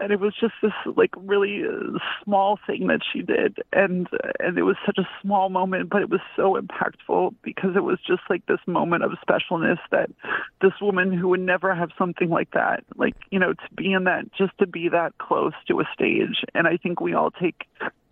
[0.00, 4.08] And it was just this like really uh, small thing that she did and
[4.40, 7.98] and it was such a small moment but it was so impactful because it was
[8.06, 10.10] just like this moment of specialness that
[10.60, 14.04] this woman who would never have something like that like you know to be in
[14.04, 16.44] that just to be that close to a stage.
[16.54, 17.66] And i think we all take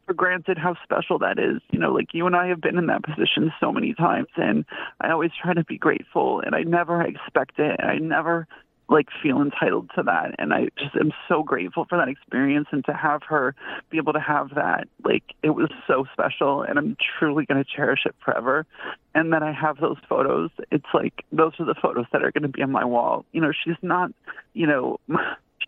[0.07, 1.61] for granted how special that is.
[1.71, 4.65] You know, like you and I have been in that position so many times, and
[5.01, 8.47] I always try to be grateful, and I never expect it, and I never
[8.89, 10.35] like feel entitled to that.
[10.39, 13.55] And i just am so grateful for that experience and to have her
[13.91, 17.69] be able to have that like it was so special and i'm truly going to
[17.69, 18.65] cherish it forever.
[19.13, 20.51] And that i have those photos.
[20.71, 23.25] It's like those are the photos that are going to be on my wall.
[23.33, 24.13] You know she's not
[24.55, 25.01] you know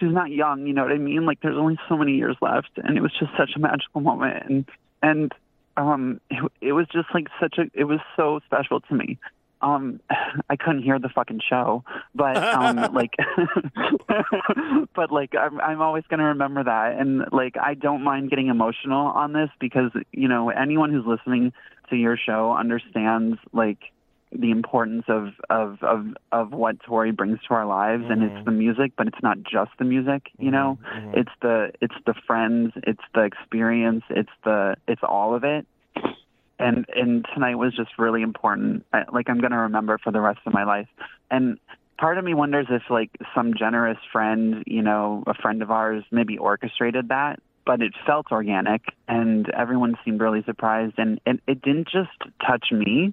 [0.00, 1.26] she's not young you know what i mean?
[1.26, 4.44] Like there's only so many years left and it was just such a magical moment
[4.48, 4.64] and
[5.02, 5.34] and
[5.76, 9.18] um it, it was just like such a it was so special to me.
[9.60, 10.00] Um
[10.50, 11.84] I couldn't hear the fucking show,
[12.14, 13.14] but um like
[14.94, 18.48] but like I'm I'm always going to remember that and like I don't mind getting
[18.48, 21.52] emotional on this because you know anyone who's listening
[21.90, 23.78] to your show understands like
[24.32, 28.44] the importance of of of of what Tori brings to our lives and it's mm-hmm.
[28.44, 30.54] the music but it's not just the music you mm-hmm.
[30.54, 30.78] know?
[30.94, 31.18] Mm-hmm.
[31.18, 35.66] It's the it's the friends it's the experience it's the it's all of it.
[36.58, 38.84] And and tonight was just really important.
[38.92, 40.88] I, like i'm going to remember for the rest of my life.
[41.30, 41.58] And
[41.98, 46.04] part of me wonders if like some generous friend you know a friend of ours
[46.10, 51.60] maybe orchestrated that but it felt organic and everyone seemed really surprised and it, it
[51.60, 52.08] didn't just
[52.46, 53.12] touch me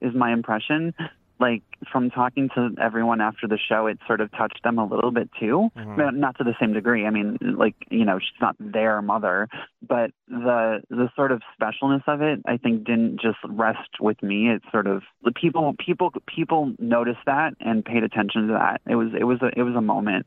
[0.00, 0.94] is my impression
[1.40, 5.10] like from talking to everyone after the show, it sort of touched them a little
[5.10, 5.70] bit too.
[5.76, 5.96] Mm-hmm.
[5.96, 7.06] But Not to the same degree.
[7.06, 9.48] I mean, like you know, she's not their mother,
[9.86, 14.48] but the the sort of specialness of it, I think, didn't just rest with me.
[14.48, 18.80] It sort of the people people people noticed that and paid attention to that.
[18.86, 20.26] It was it was a it was a moment.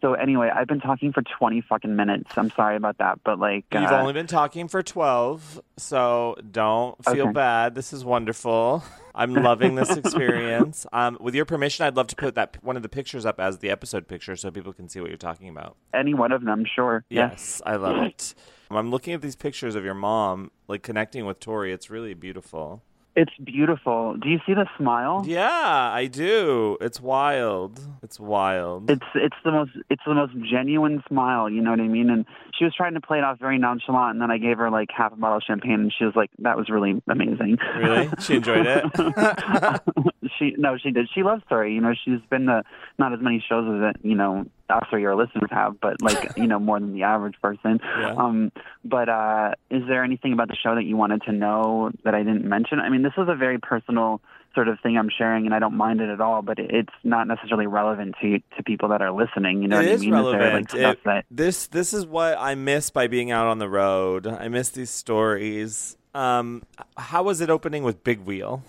[0.00, 2.30] So anyway, I've been talking for twenty fucking minutes.
[2.36, 7.02] I'm sorry about that, but like You've uh, only been talking for 12, so don't
[7.04, 7.32] feel Okay.
[7.32, 7.74] bad.
[7.74, 8.82] This is wonderful.
[9.14, 10.86] I'm loving this experience.
[10.92, 13.58] Um, with your permission, I'd love to put that one of the pictures up as
[13.58, 15.76] the episode picture so people can see what you're talking about.
[15.92, 17.04] any one of them, sure.
[17.10, 17.30] Yes.
[17.30, 18.34] Yes, I love it.
[18.70, 21.72] I'm looking at these pictures of your mom, like connecting with Tori.
[21.72, 22.82] It's really beautiful.
[23.18, 24.14] It's beautiful.
[24.14, 25.24] Do you see the smile?
[25.26, 26.78] Yeah, I do.
[26.80, 27.80] It's wild.
[28.00, 28.88] It's wild.
[28.88, 32.10] It's it's the most it's the most genuine smile, you know what I mean?
[32.10, 32.26] And
[32.56, 34.90] she was trying to play it off very nonchalant, and then I gave her like
[34.96, 38.08] half a bottle of champagne, and she was like, "That was really amazing." Really?
[38.20, 38.84] She enjoyed it?
[40.38, 41.08] she no, she did.
[41.12, 41.74] She loves Tori.
[41.74, 42.62] You know, she's been to
[43.00, 46.32] not as many shows as it, you know us or your listeners have, but like
[46.36, 47.80] you know more than the average person.
[47.82, 48.14] Yeah.
[48.16, 48.52] Um,
[48.84, 52.18] but uh, is there anything about the show that you wanted to know that I
[52.22, 52.80] didn't mention?
[52.80, 54.20] I mean, this is a very personal
[54.54, 56.42] sort of thing I'm sharing, and I don't mind it at all.
[56.42, 59.62] But it's not necessarily relevant to to people that are listening.
[59.62, 60.14] You know It what is I mean?
[60.14, 60.72] Is there, relevant.
[60.74, 64.26] like, It- that this this is what I miss by being out on the road.
[64.26, 65.96] I miss these stories.
[66.14, 66.62] Um,
[66.96, 68.62] how was it opening with Big Wheel?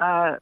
[0.00, 0.36] Uh,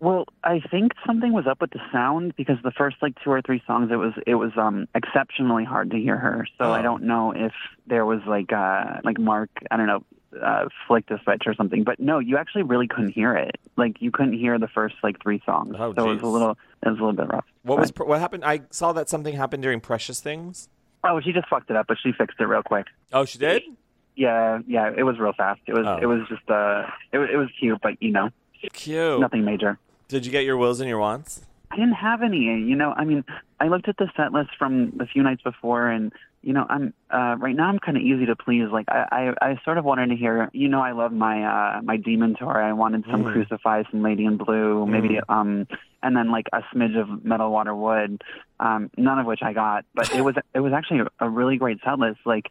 [0.00, 3.40] well, I think something was up with the sound because the first like two or
[3.42, 6.46] three songs, it was it was um exceptionally hard to hear her.
[6.58, 6.72] So Oh.
[6.72, 7.52] I don't know if
[7.86, 10.04] there was like uh like Mark, I don't know,
[10.42, 11.82] uh, flicked a switch or something.
[11.84, 13.56] But no, you actually really couldn't hear it.
[13.76, 15.74] Like you couldn't hear the first like three songs.
[15.78, 17.46] Oh, so it was a little it was a little bit rough.
[17.62, 18.44] What was what happened?
[18.44, 20.68] I saw that something happened during Precious Things.
[21.04, 22.86] Oh, she just fucked it up, but she fixed it real quick.
[23.12, 23.62] Oh, she did.
[24.14, 25.60] Yeah, yeah, it was real fast.
[25.66, 25.98] It was Oh.
[26.00, 28.28] it was just uh it it was cute, but you know
[28.72, 29.20] Cute.
[29.20, 29.78] nothing major.
[30.08, 31.40] Did you get your wills and your wants?
[31.70, 32.38] I didn't have any.
[32.38, 33.24] You know, I mean,
[33.60, 36.94] I looked at the set list from the few nights before, and you know, I'm
[37.10, 38.68] uh, right now I'm kind of easy to please.
[38.70, 40.48] Like I, I, I sort of wanted to hear.
[40.52, 42.62] You know, I love my uh, my demon tour.
[42.62, 43.32] I wanted some Mm.
[43.32, 45.66] Crucify, some Lady in Blue, maybe um,
[46.04, 48.22] and then like a smidge of Metal Water Wood.
[48.60, 51.78] Um, none of which I got, but it was it was actually a really great
[51.84, 52.20] set list.
[52.24, 52.46] Like.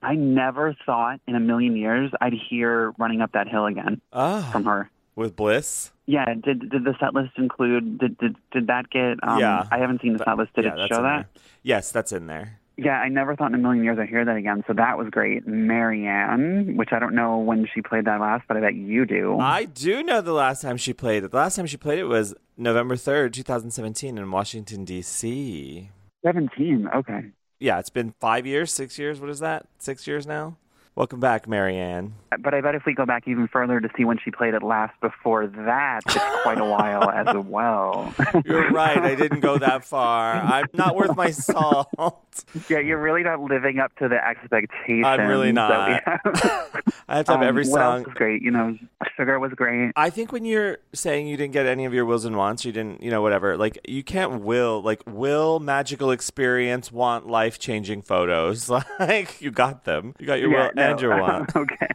[0.00, 4.48] I never thought in a million years I'd hear "Running Up That Hill" again Ah,
[4.52, 4.88] from her.
[5.16, 5.90] with Bliss.
[6.08, 9.68] Yeah, did did the set list include did did did that get um Yeah.
[9.70, 10.54] I haven't seen the set list.
[10.54, 11.26] Did yeah, it show that?
[11.34, 11.42] there.
[11.62, 12.60] Yes, that's in there.
[12.78, 14.64] Yeah, I never thought in a million years I'd hear that again.
[14.66, 15.46] So that was great.
[15.46, 19.38] Marianne, which I don't know when she played that last, but I bet you do.
[19.38, 21.30] I do know the last time she played it.
[21.32, 25.90] The last time she played it was November 3rd, 2017 in Washington, D.C.
[26.24, 26.88] Seventeen.
[26.94, 27.24] Okay.
[27.58, 29.20] Yeah, it's been five years, six years.
[29.20, 29.66] What is that?
[29.78, 30.56] Six years now?
[30.94, 32.14] Welcome back, Marianne.
[32.40, 34.62] But I bet if we go back even further to see when she played it
[34.62, 38.14] last before that, it's quite a while as well.
[38.44, 38.98] You're right.
[38.98, 40.34] I didn't go that far.
[40.34, 41.88] I'm not worth my salt.
[42.68, 45.06] yeah, you're really not living up to the expectations.
[45.06, 46.02] I'm really that we not.
[46.04, 46.82] have.
[47.08, 48.04] I have to have Um, every song.
[48.04, 48.42] was great?
[48.42, 48.76] You know,
[49.16, 49.92] Sugar was great.
[49.96, 52.72] I think when you're saying you didn't get any of your wills and wants, you
[52.72, 53.56] didn't, you know, whatever.
[53.56, 58.68] Like you can't will, like will magical experience, want life changing photos.
[58.98, 60.14] Like you got them.
[60.18, 60.82] You got your will no.
[60.82, 61.54] and your want.
[61.56, 61.86] okay.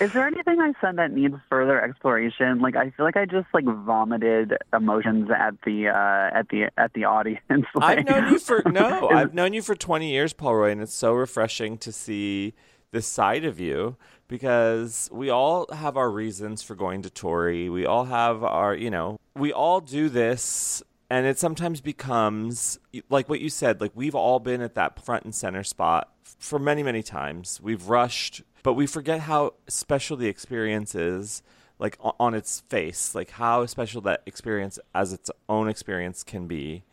[0.00, 2.60] Is there anything I said that needs further exploration?
[2.60, 6.92] Like I feel like I just like vomited emotions at the uh at the at
[6.94, 7.40] the audience.
[7.74, 10.70] Like, I've known you for no, Is- I've known you for 20 years, Paul Roy,
[10.70, 12.54] and it's so refreshing to see
[12.90, 13.96] this side of you
[14.28, 17.68] because we all have our reasons for going to Tori.
[17.68, 22.78] We all have our, you know, we all do this and it sometimes becomes
[23.10, 26.58] like what you said, like we've all been at that front and center spot for
[26.58, 27.60] many, many times.
[27.62, 31.42] We've rushed, but we forget how special the experience is
[31.78, 36.84] like on its face, like how special that experience as its own experience can be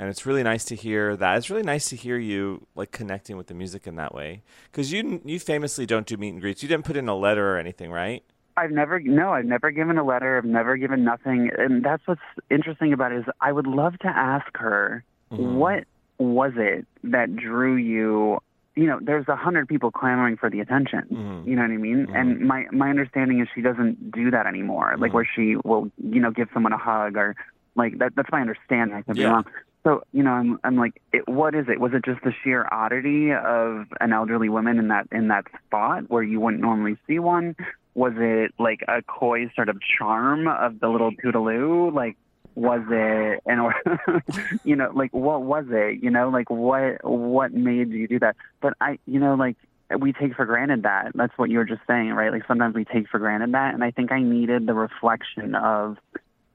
[0.00, 1.36] and it's really nice to hear that.
[1.36, 4.90] It's really nice to hear you like connecting with the music in that way because
[4.90, 6.62] you you famously don't do meet and greets.
[6.62, 8.22] You didn't put in a letter or anything, right?
[8.56, 10.38] I've never no, I've never given a letter.
[10.38, 14.08] I've never given nothing, and that's what's interesting about it is I would love to
[14.08, 15.56] ask her mm-hmm.
[15.56, 15.84] what
[16.16, 18.38] was it that drew you
[18.76, 21.02] you know, there's a hundred people clamoring for the attention.
[21.10, 21.48] Mm-hmm.
[21.48, 22.06] You know what I mean?
[22.06, 22.16] Mm-hmm.
[22.16, 24.94] And my my understanding is she doesn't do that anymore.
[24.98, 25.16] Like mm-hmm.
[25.16, 27.34] where she will, you know, give someone a hug or
[27.74, 28.12] like that.
[28.16, 28.96] That's my understanding.
[28.96, 29.24] I could yeah.
[29.24, 29.44] be wrong.
[29.82, 31.80] So you know, I'm I'm like, it, what is it?
[31.80, 36.04] Was it just the sheer oddity of an elderly woman in that in that spot
[36.08, 37.56] where you wouldn't normally see one?
[37.94, 41.92] Was it like a coy sort of charm of the little toodaloo?
[41.92, 42.16] Like,
[42.54, 43.74] was it and or
[44.64, 46.02] you know, like what was it?
[46.02, 48.36] You know, like what what made you do that?
[48.60, 49.56] But I, you know, like
[49.98, 51.12] we take for granted that.
[51.14, 52.32] That's what you were just saying, right?
[52.32, 55.96] Like sometimes we take for granted that, and I think I needed the reflection of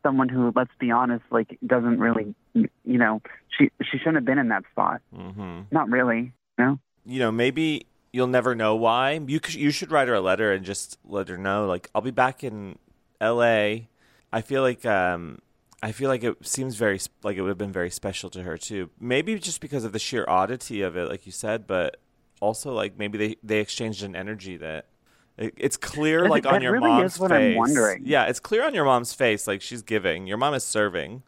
[0.03, 3.21] someone who, let's be honest, like doesn't really, you know,
[3.57, 5.01] she she shouldn't have been in that spot.
[5.15, 5.61] Mm-hmm.
[5.71, 6.79] Not really, you know.
[7.05, 9.19] You know, maybe you'll never know why.
[9.27, 12.11] You you should write her a letter and just let her know, like, I'll be
[12.11, 12.77] back in
[13.19, 13.89] L.A.
[14.31, 15.39] I feel like um,
[15.85, 18.57] I feel like it seems very like it would have been very special to her
[18.57, 18.89] too.
[18.99, 21.97] Maybe just because of the sheer oddity of it, like you said, but
[22.41, 24.87] also like maybe they they exchanged an energy that
[25.37, 27.55] it's clear, like on your really mom's face.
[28.03, 30.25] Yeah, it's clear on your mom's face, like she's giving.
[30.25, 31.21] Your mom is serving.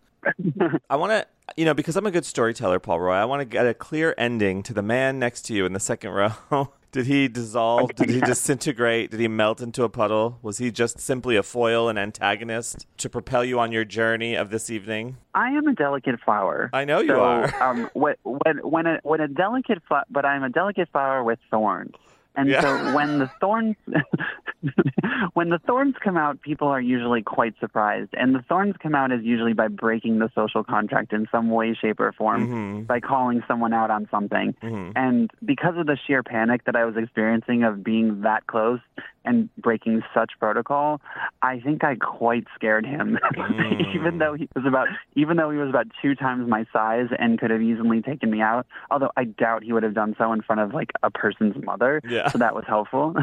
[0.89, 3.13] I want to, you know, because I'm a good storyteller, Paul Roy.
[3.13, 5.79] I want to get a clear ending to the man next to you in the
[5.79, 6.11] second
[6.51, 6.71] row.
[6.91, 7.93] Did he dissolve?
[7.95, 9.11] Did he disintegrate?
[9.11, 10.39] Did he melt into a puddle?
[10.41, 14.49] Was he just simply a foil, an antagonist to propel you on your journey of
[14.49, 15.17] this evening?
[15.33, 16.69] I am a delicate flower.
[16.73, 17.63] I know you so, are.
[17.63, 21.93] um, when when a when a delicate flower, but I'm a delicate flower with thorns.
[22.37, 22.61] And yeah.
[22.61, 23.75] so when the thorns
[25.33, 28.11] when the thorns come out, people are usually quite surprised.
[28.13, 31.73] And the thorns come out is usually by breaking the social contract in some way,
[31.73, 32.83] shape, or form, mm-hmm.
[32.83, 34.55] by calling someone out on something.
[34.61, 34.91] Mm-hmm.
[34.95, 38.79] And because of the sheer panic that I was experiencing of being that close
[39.27, 41.01] and breaking such protocol,
[41.41, 43.19] I think I quite scared him.
[43.37, 43.95] Mm.
[43.95, 47.39] even though he was about even though he was about two times my size and
[47.39, 48.65] could have easily taken me out.
[48.89, 52.01] Although I doubt he would have done so in front of like a person's mother.
[52.07, 52.29] Yeah.
[52.29, 53.15] So that was helpful.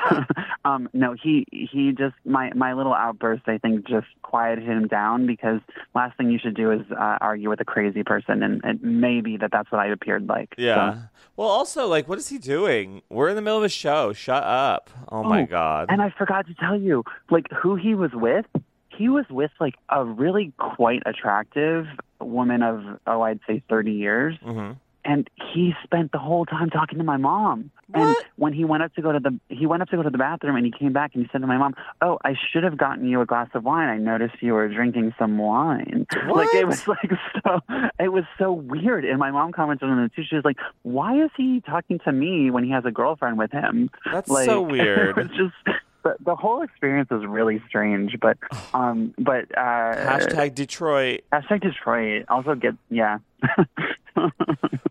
[0.64, 5.26] um, no, he he just my my little outburst I think just quieted him down
[5.26, 5.60] because
[5.94, 9.36] last thing you should do is uh, argue with a crazy person and, and maybe
[9.38, 10.54] that that's what I appeared like.
[10.58, 10.94] Yeah.
[10.94, 11.00] So.
[11.36, 13.02] Well, also, like, what is he doing?
[13.10, 14.14] We're in the middle of a show.
[14.14, 14.88] Shut up.
[15.12, 15.86] Oh, oh, my God.
[15.90, 18.46] And I forgot to tell you, like, who he was with.
[18.88, 21.86] He was with, like, a really quite attractive
[22.20, 24.36] woman of, oh, I'd say 30 years.
[24.44, 24.72] Mm-hmm
[25.06, 27.70] and he spent the whole time talking to my mom.
[27.88, 28.02] What?
[28.02, 30.10] And when he went up to go to the he went up to go to
[30.10, 32.64] the bathroom and he came back and he said to my mom, "Oh, I should
[32.64, 33.88] have gotten you a glass of wine.
[33.88, 36.36] I noticed you were drinking some wine." What?
[36.46, 37.10] Like it was like
[37.42, 37.60] so
[37.98, 39.04] it was so weird.
[39.04, 40.24] And my mom commented on it too.
[40.28, 43.52] She was like, "Why is he talking to me when he has a girlfriend with
[43.52, 45.16] him?" That's like, so weird.
[45.16, 48.38] It's just the, the whole experience was really strange, but
[48.74, 51.22] um, but uh, hashtag Detroit.
[51.32, 52.24] Hashtag Detroit.
[52.28, 53.18] Also get yeah.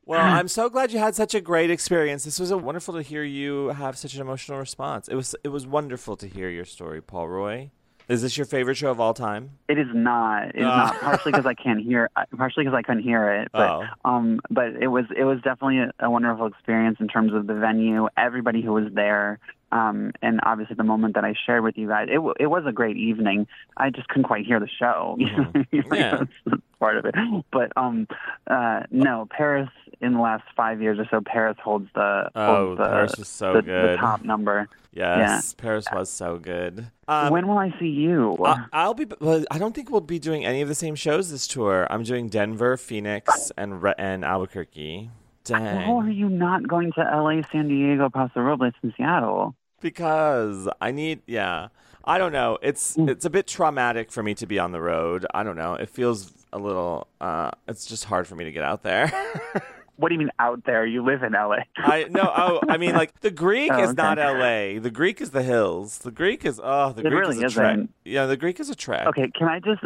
[0.05, 2.25] well, I'm so glad you had such a great experience.
[2.25, 5.07] This was a wonderful to hear you have such an emotional response.
[5.07, 7.71] It was it was wonderful to hear your story, Paul Roy.
[8.07, 9.57] Is this your favorite show of all time?
[9.67, 10.49] It is not.
[10.49, 10.75] It is uh.
[10.75, 10.99] not.
[10.99, 12.09] Partially because I can't hear.
[12.37, 13.49] Partially because I couldn't hear it.
[13.51, 13.83] But oh.
[14.03, 17.55] um, but it was it was definitely a, a, wonderful experience in terms of the
[17.55, 19.39] venue, everybody who was there,
[19.75, 22.07] um, and obviously the moment that I shared with you guys.
[22.09, 23.45] It w- it was a great evening.
[23.75, 25.17] I just couldn't quite hear the show.
[25.25, 25.93] Mm-hmm.
[25.93, 26.23] yeah.
[26.45, 27.15] that's part of it.
[27.51, 28.07] But um,
[28.47, 32.77] uh, no, Paris in the last five years or so, Paris holds the oh, holds
[32.77, 33.93] the, Paris was so the, good.
[33.93, 34.69] the top number.
[34.93, 35.17] Yes,
[35.57, 35.61] yeah.
[35.61, 36.87] Paris was so good.
[37.07, 38.37] Um, when will I see you?
[38.71, 39.07] I, will be.
[39.19, 41.87] Well, I don't think we'll be doing any of the same shows this tour.
[41.89, 45.09] I'm doing Denver, Phoenix, and and Albuquerque.
[45.45, 45.85] Dang.
[45.85, 49.55] How are you not going to L.A., San Diego, Paso Robles, and Seattle?
[49.85, 51.21] Because I need.
[51.27, 51.67] Yeah,
[52.03, 52.57] I don't know.
[52.63, 53.07] It's mm.
[53.07, 55.27] it's a bit traumatic for me to be on the road.
[55.31, 55.75] I don't know.
[55.75, 57.05] It feels a little.
[57.21, 59.11] Uh, it's just hard for me to get out there.
[59.97, 60.85] What do you mean out there?
[60.85, 61.59] You live in LA.
[61.77, 62.29] I no.
[62.35, 64.01] Oh, I mean like the Greek oh, is okay.
[64.01, 64.77] not LA.
[64.77, 65.99] The Greek is the hills.
[65.99, 67.63] The Greek is oh, the it Greek really is a isn't.
[67.63, 67.89] trek.
[68.03, 69.07] Yeah, the Greek is a trek.
[69.07, 69.81] Okay, can I just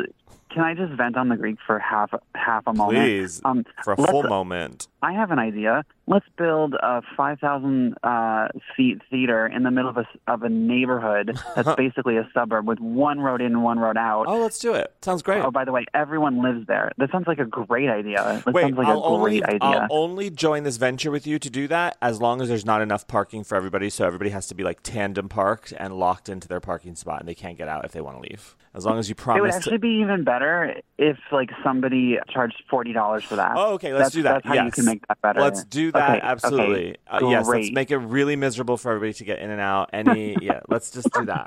[0.49, 2.97] can I just vent on the Greek for half half a moment?
[2.97, 4.87] Please, um, for a full moment.
[5.01, 5.83] I have an idea.
[6.07, 11.39] let's build a 5,000 uh, seat theater in the middle of a, of a neighborhood
[11.55, 14.25] that's basically a suburb with one road in and one road out.
[14.27, 14.93] Oh, let's do it.
[15.01, 15.43] Sounds great.
[15.43, 16.91] Oh, by the way, everyone lives there.
[16.97, 18.41] That sounds like a great idea.
[18.45, 19.59] That Wait, sounds like I'll a only great idea.
[19.61, 22.81] I'll only join this venture with you to do that as long as there's not
[22.81, 23.89] enough parking for everybody.
[23.89, 27.29] So everybody has to be like tandem parked and locked into their parking spot, and
[27.29, 28.55] they can't get out if they want to leave.
[28.73, 29.39] As long as you promise.
[29.39, 33.53] it would actually to, be even better if like somebody charged forty dollars for that.
[33.55, 33.93] oh, okay.
[33.93, 34.33] Let's That's- do that.
[34.43, 34.65] That's how yes.
[34.65, 35.41] you can make that better.
[35.41, 36.17] Let's do that.
[36.17, 36.89] Okay, absolutely.
[37.11, 37.47] okay, Uh, yes.
[37.47, 39.89] Let's make it really miserable for everybody to get in and out.
[39.93, 40.35] Any.
[40.41, 40.59] yeah.
[40.67, 41.45] Let's just do that.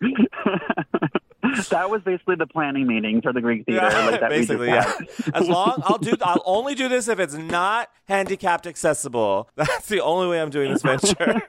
[1.70, 3.88] that was basically the planning meeting for the Greek theater.
[3.90, 4.92] Yeah, like that basically, yeah.
[5.34, 9.48] As long I'll do, I'll only do this if it's not handicapped accessible.
[9.56, 11.42] That's the only way I'm doing this venture.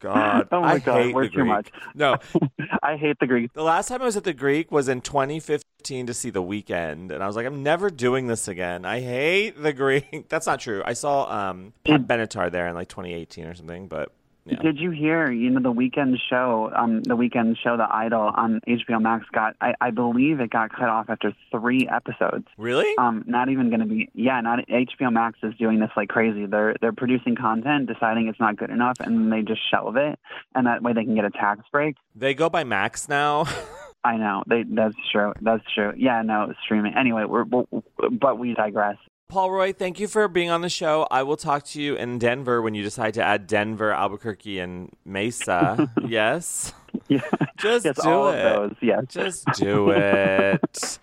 [0.00, 1.48] God, Oh my I God, hate we're the too Greek.
[1.48, 1.72] much.
[1.94, 2.16] No,
[2.82, 3.52] I hate the Greek.
[3.52, 7.10] the last time I was at the Greek was in 2015 to see The Weeknd,
[7.12, 8.84] and I was like, I'm never doing this again.
[8.84, 10.26] I hate the Greek.
[10.28, 10.82] That's not true.
[10.84, 14.12] I saw um, Pat Benatar there in like 2018 or something, but
[14.44, 14.60] yeah.
[14.60, 15.30] Did you hear?
[15.30, 19.54] You know, the Weeknd show, um, the Weeknd show, The Idol on HBO Max got,
[19.60, 22.46] I, I believe it got cut off after three episodes.
[22.58, 22.92] Really?
[22.98, 26.46] Um, not even going to be, yeah, not HBO Max is doing this like crazy.
[26.46, 30.18] They're they're producing content, deciding it's not good enough, and then they just shelve it,
[30.54, 31.96] and that way they can get a tax break.
[32.16, 33.46] They go by Max now.
[34.04, 35.92] I know, they that's true, that's true.
[35.96, 36.94] Yeah, no, streaming.
[36.94, 37.64] Anyway, we're, we're
[38.10, 38.96] but we digress.
[39.28, 41.06] Paul Roy, thank you for being on the show.
[41.10, 44.90] I will talk to you in Denver when you decide to add Denver, Albuquerque, and
[45.06, 45.90] Mesa.
[46.06, 46.74] yes.
[47.08, 47.20] Yeah,
[47.56, 48.38] Just yes, do all it.
[48.44, 48.76] of those.
[48.82, 50.98] Yes, Just do it.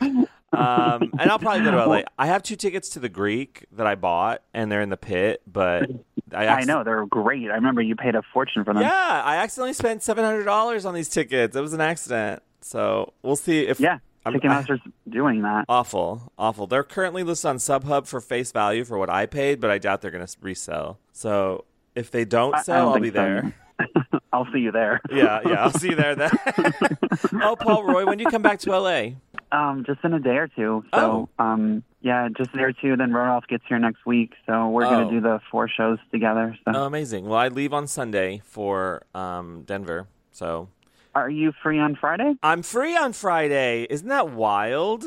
[0.51, 2.01] Um, and I'll probably go to LA.
[2.20, 5.41] I have two tickets to the Greek that I bought, and they're in the pit,
[5.47, 5.89] but
[6.32, 7.49] I, I know they're great.
[7.49, 8.84] I remember you paid a fortune for them.
[8.84, 11.55] Yeah, I accidentally spent seven hundred dollars on these tickets.
[11.55, 12.43] It was an accident.
[12.61, 13.99] So we'll see if Yeah,
[14.34, 15.65] I'm- Ticketmaster's doing that.
[15.69, 16.67] Awful, awful.
[16.67, 20.01] They're currently listed on StubHub for face value for what I paid, but I doubt
[20.01, 20.99] they're going to resell.
[21.11, 21.65] So
[21.95, 23.13] if they don't I- I sell, don't I'll be so.
[23.13, 23.55] there.
[24.34, 24.99] I'll see you there.
[25.09, 26.30] yeah, yeah, I'll see you there then.
[27.41, 29.11] oh, Paul Roy, when do you come back to LA?
[29.51, 30.84] Um, just in a day or two.
[30.93, 31.27] Oh.
[31.38, 32.95] So, um, yeah, just a day or two.
[32.97, 34.89] Then Rodolph gets here next week, so we're Oh.
[34.89, 36.55] gonna do the four shows together.
[36.65, 37.25] So, Oh, amazing.
[37.25, 40.69] Well, I leave on Sunday for um, Denver, so
[41.16, 42.34] are you free on Friday?
[42.43, 43.88] I'm free on Friday.
[43.89, 45.05] Isn't that wild?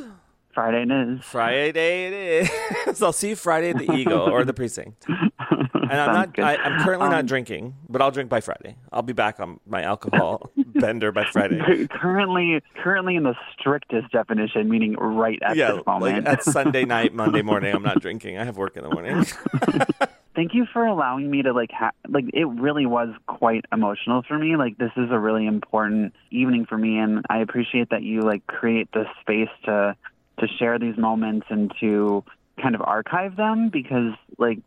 [0.54, 1.24] Friday it is.
[1.24, 2.50] Friday it is.
[2.98, 5.06] So I'll see you Friday at the Eagle or the Precinct.
[5.08, 6.34] And I'm not.
[6.34, 6.44] good.
[6.44, 8.76] I, I'm currently not Um, drinking, but I'll drink by Friday.
[8.92, 11.86] I'll be back on my alcohol bender by Friday.
[11.88, 16.24] currently, currently in the strictest definition, meaning right at yeah, this moment.
[16.26, 18.36] like at Sunday night, Monday morning, I'm not drinking.
[18.38, 19.24] I have work in the morning.
[20.34, 24.38] Thank you for allowing me to like ha- like it really was quite emotional for
[24.38, 24.56] me.
[24.56, 28.46] Like this is a really important evening for me and I appreciate that you like
[28.46, 29.94] create this space to
[30.38, 32.24] to share these moments and to
[32.60, 34.62] kind of archive them because like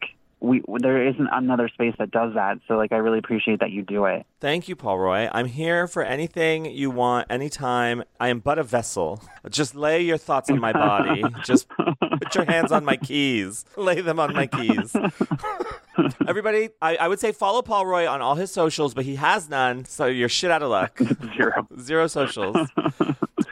[0.45, 2.59] we there isn't another space that does that.
[2.67, 4.25] So like I really appreciate that you do it.
[4.39, 5.27] Thank you, Paul Roy.
[5.31, 8.03] I'm here for anything you want, anytime.
[8.19, 9.21] I am but a vessel.
[9.49, 11.23] Just lay your thoughts on my body.
[11.43, 13.65] Just put your hands on my keys.
[13.75, 14.95] Lay them on my keys.
[16.27, 19.49] Everybody, I, I would say follow Paul Roy on all his socials, but he has
[19.49, 20.99] none, so you're shit out of luck.
[21.35, 21.67] Zero.
[21.79, 22.69] Zero socials.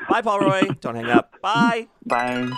[0.10, 0.68] Bye, Paul Roy.
[0.82, 1.42] Don't hang up.
[1.42, 1.88] Bye.
[2.06, 2.52] Bye.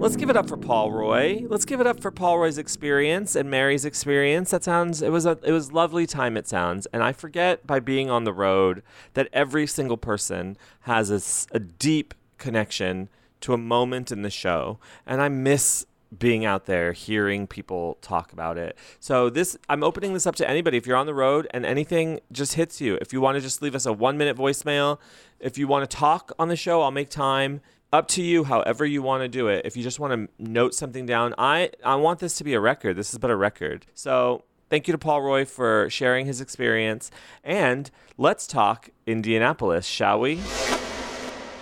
[0.00, 1.44] Let's give it up for Paul Roy.
[1.48, 4.52] Let's give it up for Paul Roy's experience and Mary's experience.
[4.52, 6.86] That sounds it was a it was lovely time it sounds.
[6.92, 8.84] And I forget by being on the road
[9.14, 13.08] that every single person has a deep connection
[13.40, 14.78] to a moment in the show.
[15.04, 15.84] And I miss
[16.16, 18.78] being out there hearing people talk about it.
[19.00, 22.20] So this I'm opening this up to anybody if you're on the road and anything
[22.30, 22.96] just hits you.
[23.00, 25.00] If you want to just leave us a 1 minute voicemail,
[25.40, 27.60] if you want to talk on the show, I'll make time
[27.92, 29.64] up to you however you want to do it.
[29.64, 32.60] If you just want to note something down i i want this to be a
[32.60, 32.96] record.
[32.96, 33.86] This is but a record.
[33.94, 37.10] So thank you to paul roy for sharing his experience.
[37.42, 40.34] And let's talk indianapolis shall we?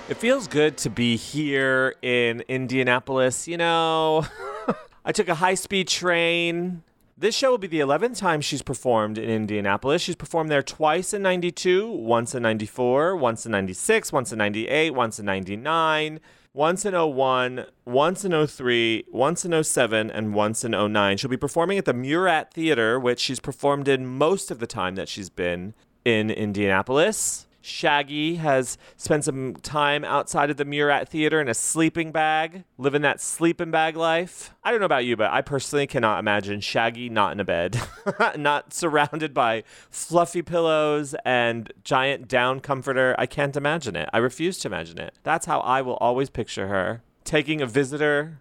[0.09, 4.27] It feels good to be here in indianapolis you know.
[5.05, 6.83] I took a high speed train
[7.19, 10.03] this show will be the 11th time she's performed in Indianapolis.
[10.03, 14.91] She's performed there twice in 92, once in 94, once in 96, once in 98,
[14.91, 16.21] once in 99,
[16.53, 21.17] once in 01, once in 03, once in 07, and once in 09.
[21.17, 24.95] She'll be performing at the Murat Theater, which she's performed in most of the time
[24.97, 25.73] that she's been
[26.05, 27.46] in Indianapolis.
[27.67, 33.03] Shaggy has spent some time outside of the Murat Theater in a sleeping bag, living
[33.03, 34.55] that sleeping bag life.
[34.62, 37.81] I don't know about you, but I personally cannot imagine Shaggy not in a bed,
[38.37, 43.14] not surrounded by fluffy pillows and giant down comforter.
[43.19, 44.09] I can't imagine it.
[44.12, 45.19] I refuse to imagine it.
[45.25, 48.41] That's how I will always picture her taking a visitor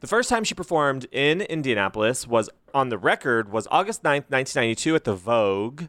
[0.00, 4.96] The first time she performed in Indianapolis was on the record was August 9th, 1992
[4.96, 5.84] at the Vogue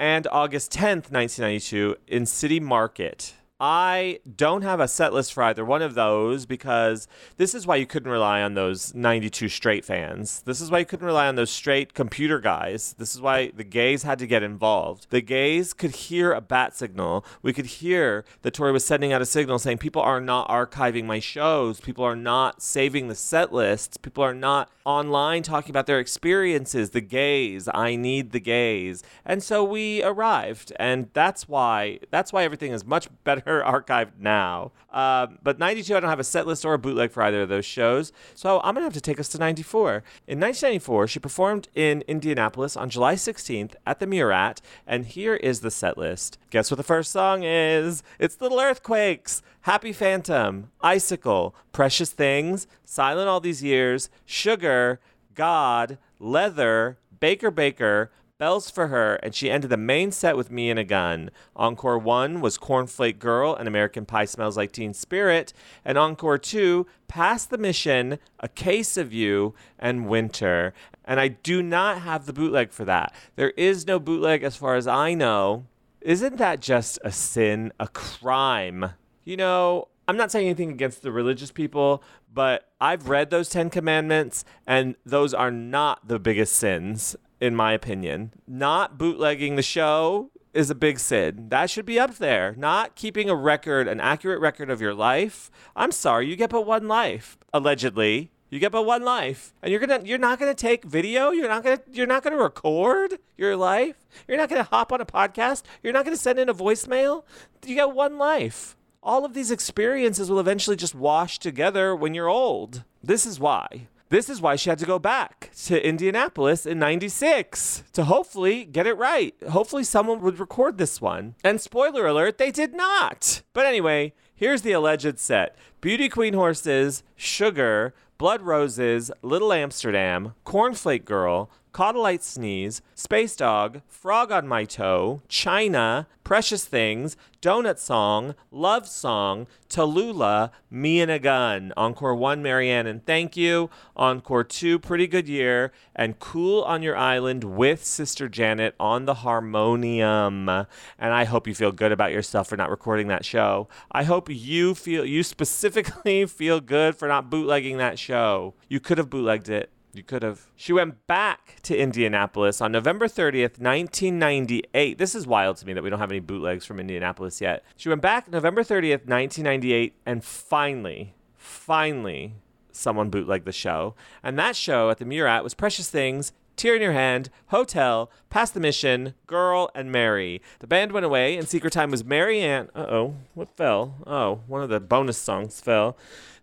[0.00, 3.34] and August 10th, 1992 in City Market.
[3.60, 7.06] I don't have a set list for either one of those because
[7.36, 10.40] this is why you couldn't rely on those 92 straight fans.
[10.46, 12.94] This is why you couldn't rely on those straight computer guys.
[12.96, 15.08] This is why the gays had to get involved.
[15.10, 17.22] The gays could hear a bat signal.
[17.42, 21.04] We could hear that Tori was sending out a signal saying people are not archiving
[21.04, 21.80] my shows.
[21.80, 23.98] People are not saving the set lists.
[23.98, 26.90] People are not online talking about their experiences.
[26.90, 29.02] The gays, I need the gays.
[29.24, 34.72] And so we arrived and that's why that's why everything is much better archived now.
[34.92, 37.48] Uh, but 92, I don't have a set list or a bootleg for either of
[37.48, 38.12] those shows.
[38.34, 40.02] So I'm going to have to take us to 94.
[40.26, 44.60] In 1994, she performed in Indianapolis on July 16th at the Murat.
[44.86, 46.38] And here is the set list.
[46.50, 48.02] Guess what the first song is?
[48.18, 55.00] It's Little Earthquakes, Happy Phantom, Icicle, Precious Things, Silent All These Years, Sugar,
[55.34, 58.10] God, Leather, Baker Baker,
[58.40, 61.30] Bells for Her, and she ended the main set with Me and a Gun.
[61.54, 65.52] Encore 1 was Cornflake Girl and American Pie Smells Like Teen Spirit,
[65.84, 70.72] and Encore 2, Past the Mission, A Case of You, and Winter.
[71.04, 73.14] And I do not have the bootleg for that.
[73.36, 75.66] There is no bootleg as far as I know.
[76.00, 78.92] Isn't that just a sin, a crime?
[79.22, 83.68] You know, I'm not saying anything against the religious people, but I've read those 10
[83.68, 88.32] commandments and those are not the biggest sins in my opinion.
[88.46, 91.48] Not bootlegging the show is a big sin.
[91.48, 92.54] That should be up there.
[92.56, 95.50] Not keeping a record, an accurate record of your life.
[95.74, 98.30] I'm sorry, you get but one life, allegedly.
[98.50, 99.54] You get but one life.
[99.62, 103.18] And you're gonna you're not gonna take video, you're not gonna you're not gonna record
[103.36, 103.94] your life.
[104.26, 107.22] You're not gonna hop on a podcast, you're not gonna send in a voicemail.
[107.64, 108.76] You get one life.
[109.02, 112.82] All of these experiences will eventually just wash together when you're old.
[113.02, 113.86] This is why.
[114.10, 118.88] This is why she had to go back to Indianapolis in 96 to hopefully get
[118.88, 119.36] it right.
[119.50, 121.36] Hopefully, someone would record this one.
[121.44, 123.42] And spoiler alert, they did not.
[123.52, 131.04] But anyway, here's the alleged set Beauty Queen Horses, Sugar, Blood Roses, Little Amsterdam, Cornflake
[131.04, 137.78] Girl, Caught a Lite Sneeze, Space Dog, Frog on My Toe, China, Precious Things, Donut
[137.78, 141.72] Song, Love Song, Tallulah, Me and a Gun.
[141.76, 143.70] Encore 1, Marianne and Thank You.
[143.96, 145.72] Encore 2, Pretty Good Year.
[145.94, 150.48] And Cool on Your Island with Sister Janet on the harmonium.
[150.48, 150.66] And
[151.00, 153.68] I hope you feel good about yourself for not recording that show.
[153.92, 158.54] I hope you feel, you specifically feel good for not bootlegging that show.
[158.68, 159.70] You could have bootlegged it.
[159.92, 160.46] You could have.
[160.54, 164.98] She went back to Indianapolis on November 30th, 1998.
[164.98, 167.64] This is wild to me that we don't have any bootlegs from Indianapolis yet.
[167.76, 172.34] She went back November 30th, 1998, and finally, finally,
[172.70, 173.94] someone bootlegged the show.
[174.22, 178.54] And that show at the Murat was Precious Things, Tear in Your Hand, Hotel, Past
[178.54, 180.40] the Mission, Girl, and Mary.
[180.60, 182.68] The band went away, and Secret Time was Marianne.
[182.74, 183.94] Uh oh, what fell?
[184.06, 185.96] Oh, one of the bonus songs fell.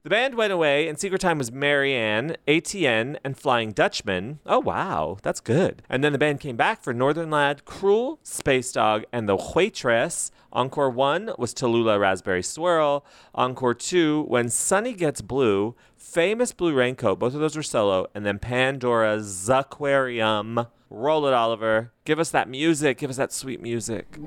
[0.03, 4.39] The band went away, and Secret Time was Marianne, ATN, and Flying Dutchman.
[4.45, 5.81] Oh, wow, that's good.
[5.89, 10.31] And then the band came back for Northern Lad, Cruel, Space Dog, and The Waitress.
[10.53, 13.05] Encore 1 was Tallulah Raspberry Swirl.
[13.35, 18.25] Encore 2, When Sunny Gets Blue, Famous Blue Raincoat, both of those were solo, and
[18.25, 20.67] then Pandora's Aquarium.
[20.89, 21.91] Roll it, Oliver.
[22.05, 22.99] Give us that music.
[22.99, 24.17] Give us that sweet music.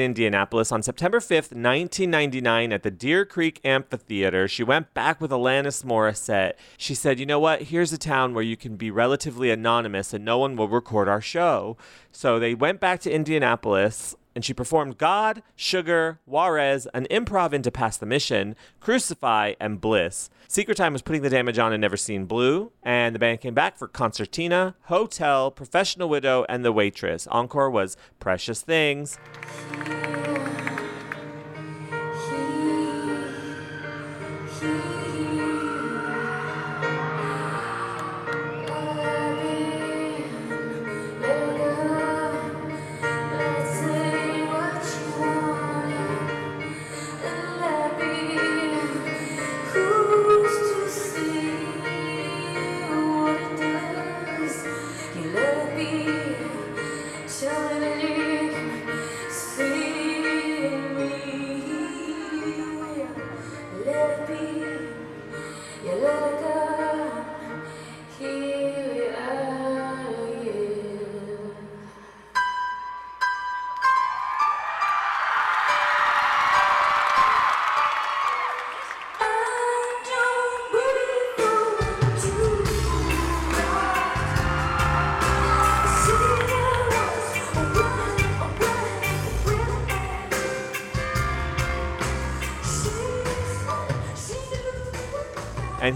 [0.00, 4.46] In Indianapolis on September 5th, 1999, at the Deer Creek Amphitheater.
[4.46, 6.52] She went back with Alanis Morissette.
[6.76, 7.62] She said, You know what?
[7.62, 11.20] Here's a town where you can be relatively anonymous and no one will record our
[11.20, 11.76] show.
[12.12, 17.72] So they went back to Indianapolis and she performed God, Sugar, Juarez, an improv into
[17.72, 20.30] Past the Mission, Crucify, and Bliss.
[20.46, 23.54] Secret Time was putting the damage on and Never Seen Blue, and the band came
[23.54, 27.26] back for Concertina, Hotel, Professional Widow, and The Waitress.
[27.26, 29.18] Encore was Precious Things.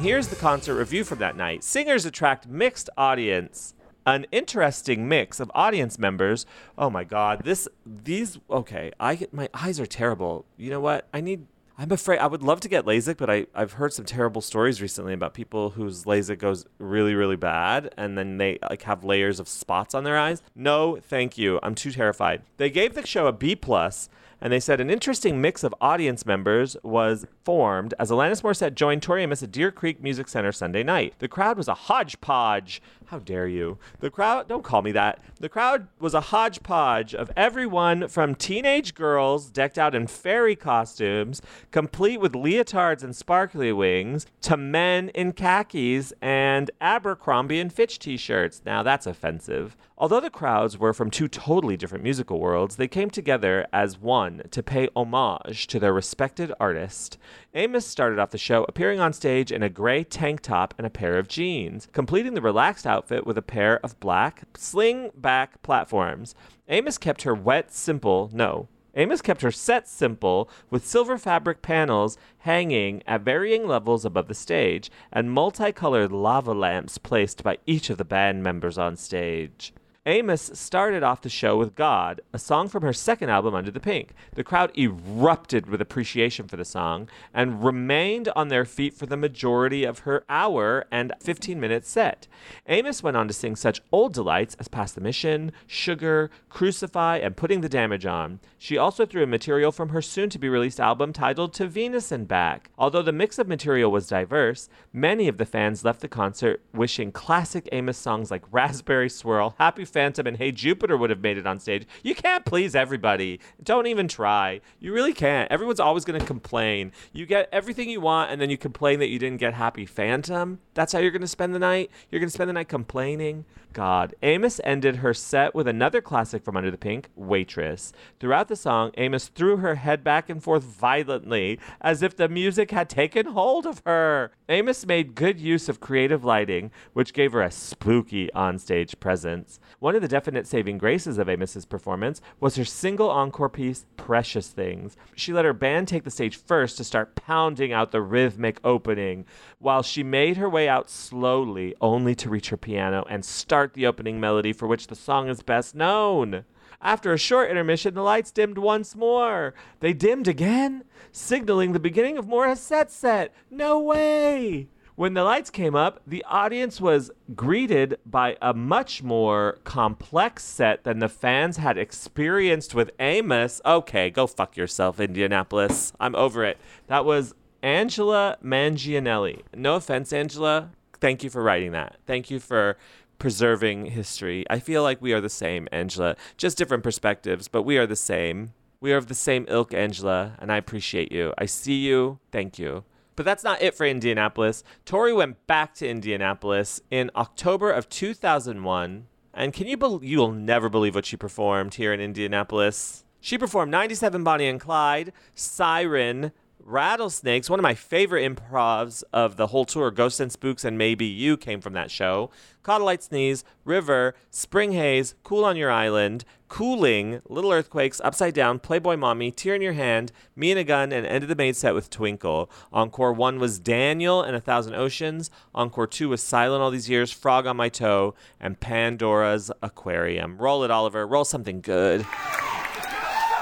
[0.03, 1.63] Here's the concert review from that night.
[1.63, 3.75] Singers attract mixed audience.
[4.05, 6.45] An interesting mix of audience members.
[6.77, 10.45] Oh my god, this these okay, I get my eyes are terrible.
[10.57, 11.07] You know what?
[11.15, 11.47] I need
[11.79, 14.83] I'm afraid I would love to get LASIK, but I, I've heard some terrible stories
[14.83, 19.39] recently about people whose LASIK goes really, really bad and then they like have layers
[19.39, 20.43] of spots on their eyes.
[20.57, 21.61] No, thank you.
[21.63, 22.43] I'm too terrified.
[22.57, 24.09] They gave the show a B plus
[24.43, 29.01] and they said an interesting mix of audience members was formed as Alanis Morissette joined
[29.01, 31.15] Tori Amos at Deer Creek Music Center Sunday night.
[31.21, 32.83] The crowd was a hodgepodge.
[33.13, 33.77] How dare you?
[34.01, 35.19] The crowd, don't call me that.
[35.39, 41.43] The crowd was a hodgepodge of everyone from teenage girls decked out in fairy costumes,
[41.71, 48.17] complete with leotards and sparkly wings, to men in khakis and Abercrombie and Fitch t
[48.17, 48.63] shirts.
[48.65, 49.77] Now that's offensive.
[49.99, 54.43] Although the crowds were from two totally different musical worlds, they came together as one
[54.51, 57.19] to pay homage to their respected artist.
[57.55, 60.91] Amos started off the show appearing on stage in a gray tank top and a
[60.91, 66.35] pair of jeans, completing the relaxed outfit with a pair of black sling back platforms.
[66.69, 72.19] Amos kept her wet, simple, no, Amos kept her set simple, with silver fabric panels
[72.39, 77.97] hanging at varying levels above the stage, and multicolored lava lamps placed by each of
[77.97, 79.73] the band members on stage.
[80.05, 83.79] Amos started off the show with God, a song from her second album, Under the
[83.79, 84.15] Pink.
[84.35, 89.17] The crowd erupted with appreciation for the song and remained on their feet for the
[89.17, 92.27] majority of her hour and 15 minute set.
[92.67, 97.37] Amos went on to sing such old delights as Past the Mission, Sugar, Crucify, and
[97.37, 98.41] Putting the Damage On.
[98.59, 102.11] She also threw in material from her soon to be released album titled To Venus
[102.11, 102.71] and Back.
[102.77, 107.13] Although the mix of material was diverse, many of the fans left the concert wishing
[107.13, 111.47] classic Amos songs like Raspberry Swirl, Happy Phantom and Hey Jupiter would have made it
[111.47, 111.87] on stage.
[112.03, 113.41] You can't please everybody.
[113.63, 114.61] Don't even try.
[114.81, 115.51] You really can't.
[115.51, 116.93] Everyone's always going to complain.
[117.13, 120.59] You get everything you want and then you complain that you didn't get Happy Phantom.
[120.75, 121.91] That's how you're going to spend the night.
[122.11, 123.45] You're going to spend the night complaining.
[123.73, 124.15] God.
[124.23, 127.93] Amos ended her set with another classic from Under the Pink, Waitress.
[128.21, 132.71] Throughout the song, Amos threw her head back and forth violently as if the music
[132.71, 134.33] had taken hold of her.
[134.49, 139.59] Amos made good use of creative lighting, which gave her a spooky onstage presence.
[139.83, 144.47] One of the definite saving graces of Amos's performance was her single encore piece, Precious
[144.47, 144.97] Things.
[145.17, 149.25] She let her band take the stage first to start pounding out the rhythmic opening,
[149.59, 153.89] while she made her way out slowly, only to reach her piano and start the
[153.89, 156.45] opening melody for which the song is best known.
[156.81, 159.53] After a short intermission, the lights dimmed once more.
[159.81, 163.35] They dimmed again, signaling the beginning of Morissette's set.
[163.51, 164.69] No way!
[164.95, 170.85] When the lights came up, the audience was greeted by a much more complex set
[170.85, 173.63] than the fans had experienced with Amos.
[173.65, 175.95] Okay, go fuck yourself, Indianapolis.
[175.99, 176.59] I'm over it.
[176.89, 179.41] That was Angela Mangianelli.
[179.55, 180.71] No offense, Angela.
[181.01, 181.97] Thank you for writing that.
[182.07, 182.77] Thank you for
[183.19, 184.45] preserving history.
[184.51, 186.17] I feel like we are the same, Angela.
[186.37, 188.53] Just different perspectives, but we are the same.
[188.81, 191.33] We are of the same ilk, Angela, and I appreciate you.
[191.39, 192.19] I see you.
[192.31, 192.85] Thank you.
[193.17, 194.65] But that's not it for Indianapolis.
[194.85, 199.07] Tori went back to Indianapolis in October of 2001.
[199.35, 203.05] And can you you'll never believe what she performed here in Indianapolis?
[203.21, 206.33] She performed 97 Bonnie and Clyde, Siren,
[206.65, 211.07] Rattlesnakes, one of my favorite improvs of the whole tour, Ghosts and Spooks and Maybe
[211.07, 212.31] You came from that show.
[212.67, 218.97] Light Sneeze, River, Spring Haze, Cool on Your Island, Cooling, Little Earthquakes, Upside Down, Playboy
[218.97, 221.75] Mommy, Tear in Your Hand, Me and a Gun, and End of the Maid set
[221.75, 222.49] with Twinkle.
[222.73, 225.31] Encore 1 was Daniel and A Thousand Oceans.
[225.55, 230.39] Encore 2 was Silent All These Years, Frog on My Toe, and Pandora's Aquarium.
[230.39, 231.07] Roll it, Oliver.
[231.07, 232.07] Roll something good.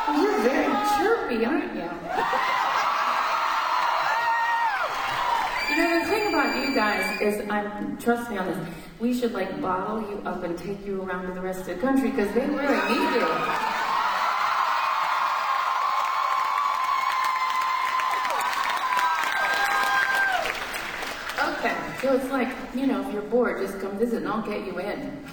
[0.08, 1.74] You're very chirpy, aren't?
[1.74, 1.79] You
[6.70, 8.58] you guys is, I'm, trust me on this,
[9.00, 11.74] we should like bottle you up and take you around to the rest of the
[11.74, 13.26] country because they really need you.
[21.42, 24.64] Okay, so it's like, you know, if you're bored, just come visit and I'll get
[24.64, 25.26] you in.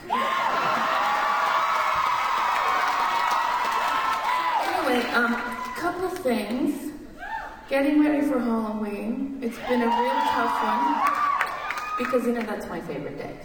[4.66, 5.36] Anyway, um,
[5.76, 6.94] couple things.
[7.70, 9.40] Getting ready for Halloween.
[9.44, 11.17] It's been a real tough one
[11.98, 13.36] because you know that's my favorite day.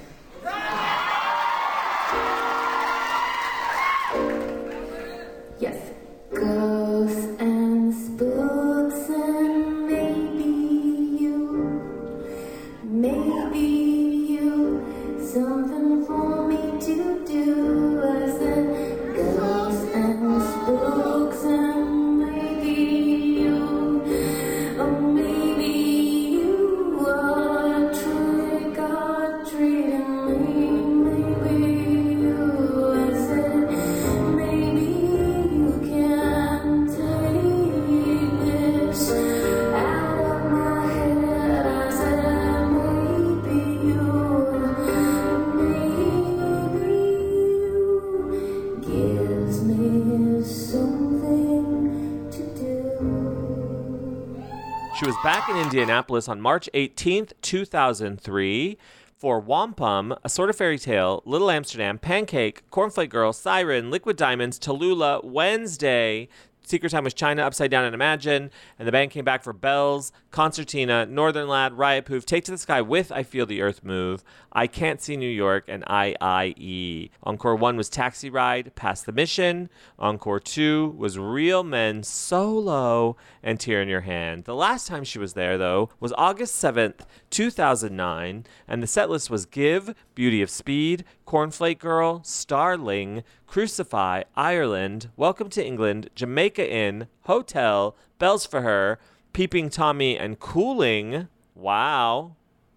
[55.73, 58.77] Indianapolis on March 18th, 2003
[59.17, 64.59] for Wampum, A Sort of Fairy Tale, Little Amsterdam, Pancake, Cornflake Girl, Siren, Liquid Diamonds,
[64.59, 66.29] Tallulah, Wednesday.
[66.73, 68.51] Secret Time was China, Upside Down, and Imagine.
[68.79, 72.57] And the band came back for Bells, Concertina, Northern Lad, Riot Poof, Take to the
[72.57, 77.11] Sky with I Feel the Earth Move, I Can't See New York, and IIE.
[77.25, 79.69] Encore 1 was Taxi Ride, Past the Mission.
[79.99, 84.45] Encore 2 was Real Men Solo and Tear in Your Hand.
[84.45, 89.29] The last time she was there, though, was August 7th, 2009, and the set list
[89.29, 97.09] was Give, Beauty of Speed, Cornflake Girl, Starling, Crucify, Ireland, Welcome to England, Jamaica Inn,
[97.25, 98.99] Hotel, Bells for Her,
[99.35, 101.29] Peeping Tommi, and Cooling.
[101.55, 102.37] Wow.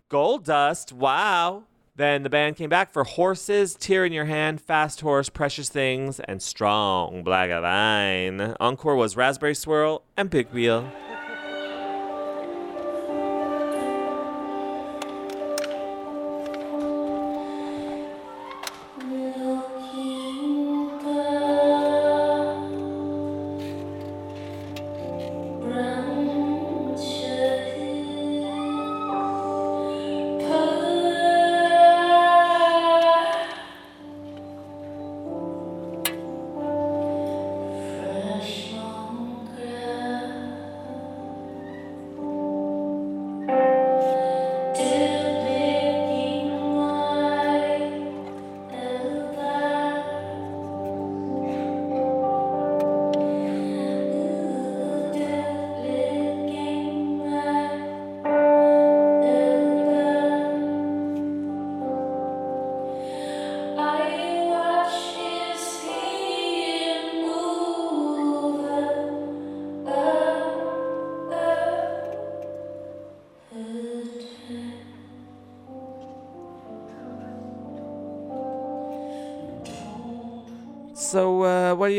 [0.09, 0.91] Gold Dust.
[0.91, 1.63] Wow.
[1.95, 6.19] Then the band came back for Horses, Tear in Your Hand, Fast Horse, Precious Things,
[6.19, 8.53] and Strong Black Vine.
[8.59, 10.91] Encore was Raspberry Swirl and Big Wheel.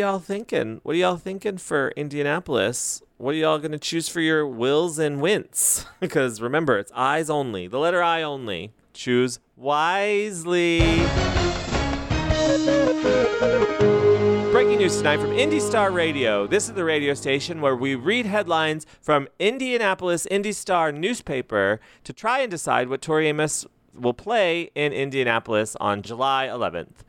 [0.06, 0.78] Y'all thinking?
[0.84, 3.02] What are y'all thinking for Indianapolis?
[3.16, 5.84] What are y'all to choose for your wills and wints?
[5.98, 8.72] because remember, it's eyes only, the letter I only.
[8.94, 10.78] Choose wisely.
[14.52, 16.46] Breaking news tonight from IndyStar Radio.
[16.46, 22.42] This is the radio station where we read headlines from Indianapolis IndyStar newspaper to try
[22.42, 27.02] and decide what Tori Amos will play in Indianapolis on July 11th.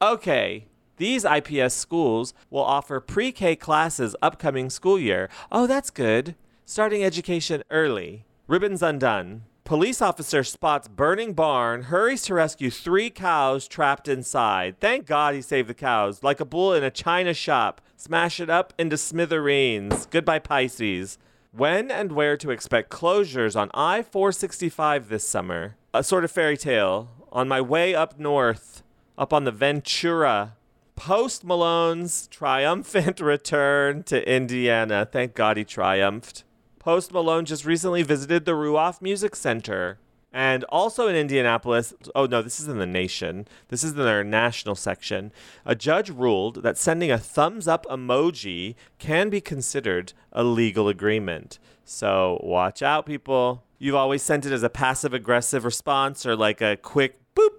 [0.00, 5.28] Okay, these IPS schools will offer pre K classes upcoming school year.
[5.52, 6.34] Oh, that's good.
[6.64, 8.24] Starting education early.
[8.46, 9.42] Ribbons undone.
[9.64, 14.76] Police officer spots burning barn, hurries to rescue three cows trapped inside.
[14.78, 17.80] Thank God he saved the cows, like a bull in a china shop.
[17.96, 20.06] Smash it up into smithereens.
[20.06, 21.18] Goodbye, Pisces.
[21.50, 25.76] When and where to expect closures on I 465 this summer.
[25.94, 27.08] A sort of fairy tale.
[27.32, 28.82] On my way up north,
[29.18, 30.55] up on the Ventura.
[30.96, 35.06] Post Malone's triumphant return to Indiana.
[35.10, 36.42] Thank God he triumphed.
[36.78, 39.98] Post Malone just recently visited the Ruoff Music Center.
[40.32, 43.46] And also in Indianapolis, oh no, this is in the nation.
[43.68, 45.32] This is in their national section.
[45.64, 51.58] A judge ruled that sending a thumbs up emoji can be considered a legal agreement.
[51.84, 53.64] So watch out, people.
[53.78, 57.50] You've always sent it as a passive aggressive response or like a quick boop.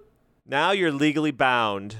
[0.46, 1.98] Now you're legally bound.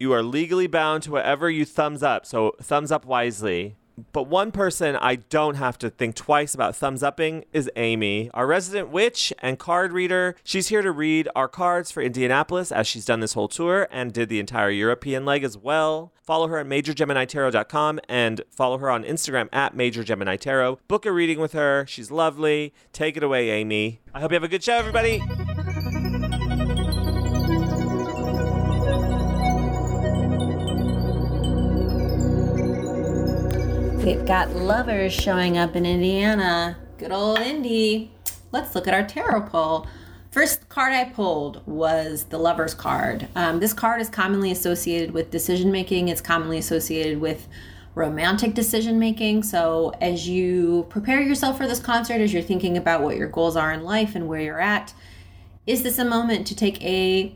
[0.00, 2.24] You are legally bound to whatever you thumbs up.
[2.24, 3.76] So thumbs up wisely.
[4.12, 8.46] But one person I don't have to think twice about thumbs upping is Amy, our
[8.46, 10.36] resident witch and card reader.
[10.42, 14.10] She's here to read our cards for Indianapolis as she's done this whole tour and
[14.10, 16.14] did the entire European leg as well.
[16.22, 20.78] Follow her at MajorGeminiTarot.com and follow her on Instagram at MajorGeminiTarot.
[20.88, 21.84] Book a reading with her.
[21.86, 22.72] She's lovely.
[22.94, 24.00] Take it away, Amy.
[24.14, 25.22] I hope you have a good show, everybody.
[34.04, 36.78] We've got lovers showing up in Indiana.
[36.96, 38.10] Good old Indy.
[38.50, 39.86] Let's look at our tarot pull.
[40.30, 43.28] First card I pulled was the Lover's card.
[43.36, 47.46] Um, this card is commonly associated with decision making, it's commonly associated with
[47.94, 49.42] romantic decision making.
[49.42, 53.54] So, as you prepare yourself for this concert, as you're thinking about what your goals
[53.54, 54.94] are in life and where you're at,
[55.66, 57.34] is this a moment to take a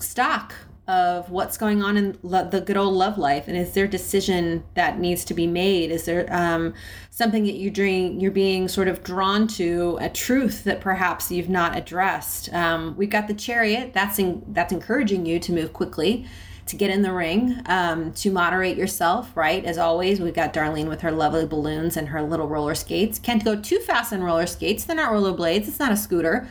[0.00, 0.54] stock
[0.90, 3.88] of what's going on in lo- the good old love life and is there a
[3.88, 5.92] decision that needs to be made?
[5.92, 6.74] Is there um,
[7.10, 11.48] something that you dream you're being sort of drawn to a truth that perhaps you've
[11.48, 12.52] not addressed?
[12.52, 13.92] Um, we've got the chariot.
[13.94, 16.26] That's in, that's encouraging you to move quickly
[16.66, 19.64] to get in the ring um, to moderate yourself right?
[19.64, 23.20] As always we've got darlene with her lovely balloons and her little roller skates.
[23.20, 24.84] Can't go too fast on roller skates.
[24.84, 26.48] They're not roller blades it's not a scooter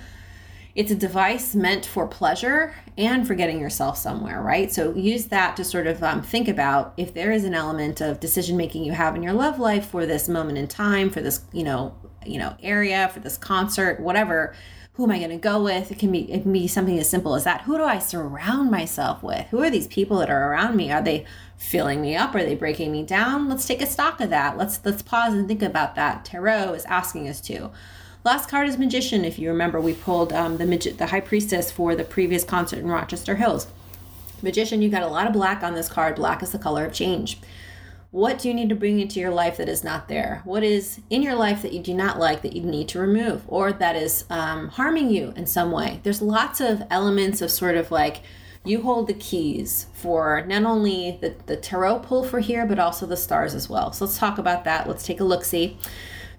[0.79, 4.71] it's a device meant for pleasure and for getting yourself somewhere, right?
[4.71, 8.21] So use that to sort of um, think about if there is an element of
[8.21, 11.41] decision making you have in your love life for this moment in time, for this
[11.51, 14.55] you know you know area, for this concert, whatever.
[14.93, 15.91] Who am I going to go with?
[15.91, 17.61] It can be it can be something as simple as that.
[17.63, 19.47] Who do I surround myself with?
[19.47, 20.93] Who are these people that are around me?
[20.93, 21.25] Are they
[21.57, 22.33] filling me up?
[22.35, 23.49] Are they breaking me down?
[23.49, 24.57] Let's take a stock of that.
[24.57, 26.23] Let's let's pause and think about that.
[26.23, 27.69] Tarot is asking us to.
[28.29, 29.25] Last card is Magician.
[29.25, 32.77] If you remember, we pulled um, the Magi- the High Priestess for the previous concert
[32.77, 33.65] in Rochester Hills.
[34.43, 36.15] Magician, you got a lot of black on this card.
[36.15, 37.39] Black is the color of change.
[38.11, 40.43] What do you need to bring into your life that is not there?
[40.45, 43.41] What is in your life that you do not like that you need to remove
[43.47, 45.99] or that is um, harming you in some way?
[46.03, 48.21] There's lots of elements of sort of like
[48.63, 53.07] you hold the keys for not only the, the tarot pull for here, but also
[53.07, 53.91] the stars as well.
[53.91, 54.87] So let's talk about that.
[54.87, 55.79] Let's take a look see.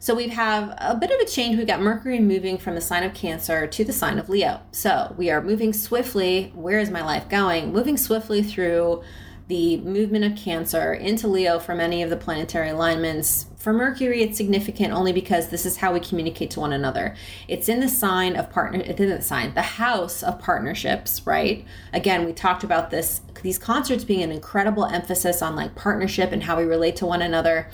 [0.03, 1.59] So we have a bit of a change.
[1.59, 4.63] We've got Mercury moving from the sign of Cancer to the sign of Leo.
[4.73, 6.53] So we are moving swiftly.
[6.55, 7.71] Where is my life going?
[7.71, 9.03] Moving swiftly through
[9.49, 13.45] the movement of Cancer into Leo for many of the planetary alignments.
[13.57, 17.15] For Mercury, it's significant only because this is how we communicate to one another.
[17.47, 18.81] It's in the sign of partner.
[18.81, 21.67] It's in the sign, the house of partnerships, right?
[21.93, 23.21] Again, we talked about this.
[23.43, 27.21] These concerts being an incredible emphasis on like partnership and how we relate to one
[27.21, 27.69] another.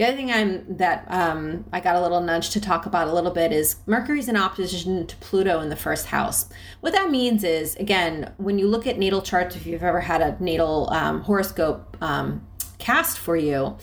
[0.00, 3.12] The other thing I'm that um, I got a little nudge to talk about a
[3.12, 6.48] little bit is Mercury's in opposition to Pluto in the first house.
[6.80, 10.22] What that means is, again, when you look at natal charts, if you've ever had
[10.22, 12.46] a natal um, horoscope um,
[12.78, 13.76] cast for you,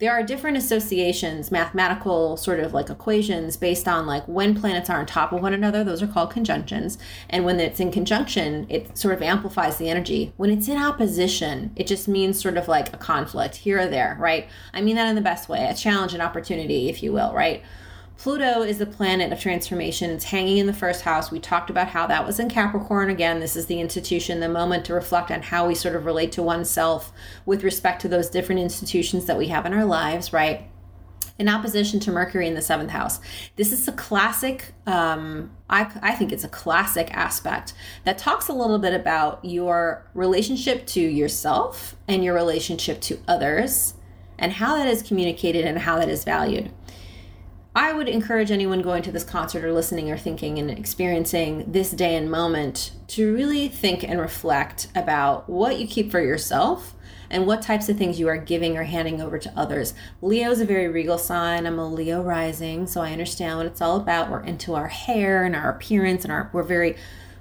[0.00, 4.98] there are different associations, mathematical sort of like equations based on like when planets are
[4.98, 5.84] on top of one another.
[5.84, 6.96] Those are called conjunctions.
[7.28, 10.32] And when it's in conjunction, it sort of amplifies the energy.
[10.38, 14.16] When it's in opposition, it just means sort of like a conflict here or there,
[14.18, 14.48] right?
[14.72, 17.62] I mean that in the best way, a challenge, an opportunity, if you will, right?
[18.20, 20.10] Pluto is the planet of transformation.
[20.10, 21.30] It's hanging in the first house.
[21.30, 23.08] We talked about how that was in Capricorn.
[23.08, 26.30] Again, this is the institution, the moment to reflect on how we sort of relate
[26.32, 27.14] to oneself
[27.46, 30.68] with respect to those different institutions that we have in our lives, right?
[31.38, 33.18] in opposition to Mercury in the seventh house.
[33.56, 37.72] This is a classic, um, I, I think it's a classic aspect
[38.04, 43.94] that talks a little bit about your relationship to yourself and your relationship to others
[44.40, 46.70] and how that is communicated and how that is valued.
[47.74, 51.92] I would encourage anyone going to this concert or listening or thinking and experiencing this
[51.92, 56.94] day and moment to really think and reflect about what you keep for yourself
[57.30, 59.94] and what types of things you are giving or handing over to others.
[60.20, 61.64] Leo is a very regal sign.
[61.64, 64.30] I'm a Leo rising, so I understand what it's all about.
[64.30, 66.96] We're into our hair and our appearance, and our we're very,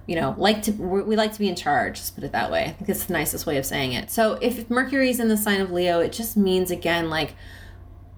[0.05, 1.97] you know, like to we like to be in charge.
[1.97, 2.65] Let's put it that way.
[2.65, 4.11] I think it's the nicest way of saying it.
[4.11, 7.33] So if Mercury is in the sign of Leo, it just means again like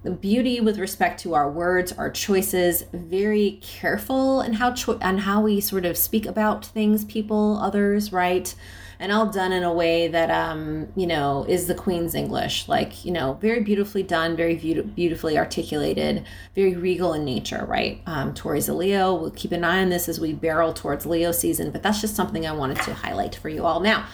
[0.03, 5.21] the beauty with respect to our words, our choices, very careful and how cho- and
[5.21, 8.53] how we sort of speak about things, people, others, right?
[8.99, 13.05] And all done in a way that um, you know is the Queen's English, like
[13.05, 16.25] you know, very beautifully done, very be- beautifully articulated,
[16.55, 18.01] very regal in nature, right?
[18.05, 19.13] Um, Tori's a Leo.
[19.13, 22.15] We'll keep an eye on this as we barrel towards Leo season, but that's just
[22.15, 24.05] something I wanted to highlight for you all now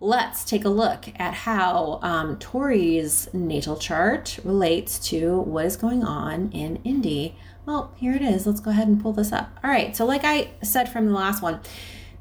[0.00, 6.04] let's take a look at how um, Tori's natal chart relates to what is going
[6.04, 7.36] on in Indy.
[7.66, 8.46] Well, here it is.
[8.46, 9.58] Let's go ahead and pull this up.
[9.62, 9.96] All right.
[9.96, 11.60] So, like I said from the last one,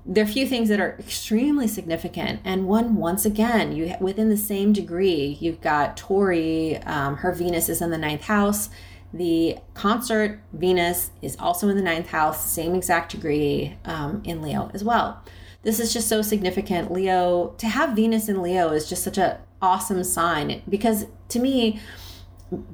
[0.05, 4.29] there are a few things that are extremely significant, and one once again, you within
[4.29, 6.77] the same degree, you've got Tori.
[6.77, 8.69] Um, her Venus is in the ninth house.
[9.13, 14.71] The concert Venus is also in the ninth house, same exact degree um, in Leo
[14.73, 15.21] as well
[15.63, 16.91] this is just so significant.
[16.91, 21.79] Leo, to have Venus in Leo is just such an awesome sign because to me,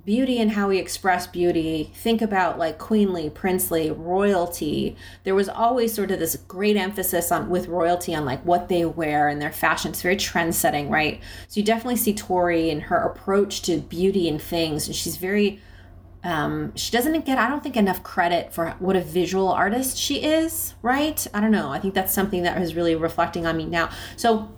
[0.06, 4.96] beauty and how we express beauty think about like queenly princely royalty.
[5.24, 8.86] There was always sort of this great emphasis on with royalty on like what they
[8.86, 9.90] wear and their fashion.
[9.90, 11.20] It's very trend setting right?
[11.48, 15.60] So you definitely see tori and her approach to beauty and things and she's very
[16.24, 20.24] um, she doesn't get, I don't think, enough credit for what a visual artist she
[20.24, 21.26] is, right?
[21.34, 21.70] I don't know.
[21.70, 23.90] I think that's something that is really reflecting on me now.
[24.16, 24.50] So,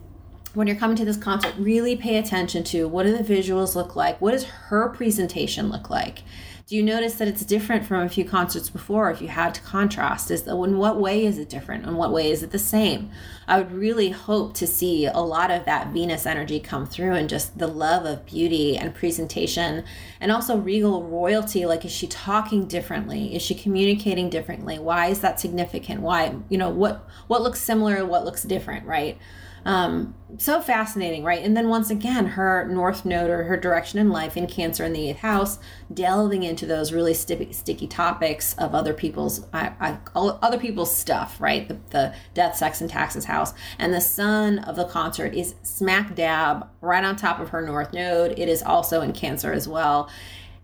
[0.53, 3.95] when you're coming to this concert, really pay attention to what do the visuals look
[3.95, 4.21] like?
[4.21, 6.19] What does her presentation look like?
[6.67, 9.61] Do you notice that it's different from a few concerts before if you had to
[9.61, 10.31] contrast?
[10.31, 11.85] Is that in what way is it different?
[11.85, 13.11] In what way is it the same?
[13.47, 17.29] I would really hope to see a lot of that Venus energy come through and
[17.29, 19.83] just the love of beauty and presentation
[20.19, 21.67] and also regal royalty.
[21.67, 23.35] Like, is she talking differently?
[23.35, 24.79] Is she communicating differently?
[24.79, 26.01] Why is that significant?
[26.01, 29.19] Why, you know, what, what looks similar, what looks different, right?
[29.65, 31.43] Um, so fascinating, right?
[31.43, 34.93] And then once again, her North Node or her direction in life in Cancer in
[34.93, 35.57] the eighth house,
[35.91, 41.41] delving into those really sticky, sticky topics of other people's I, I, other people's stuff,
[41.41, 41.67] right?
[41.67, 46.15] The, the death, sex, and taxes house, and the sun of the concert is smack
[46.15, 48.37] dab right on top of her North Node.
[48.37, 50.09] It is also in Cancer as well.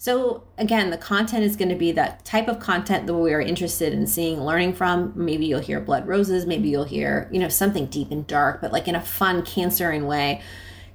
[0.01, 3.39] So again, the content is going to be that type of content that we are
[3.39, 5.13] interested in seeing, learning from.
[5.15, 8.71] Maybe you'll hear blood roses, maybe you'll hear, you know, something deep and dark, but
[8.71, 10.41] like in a fun cancering way.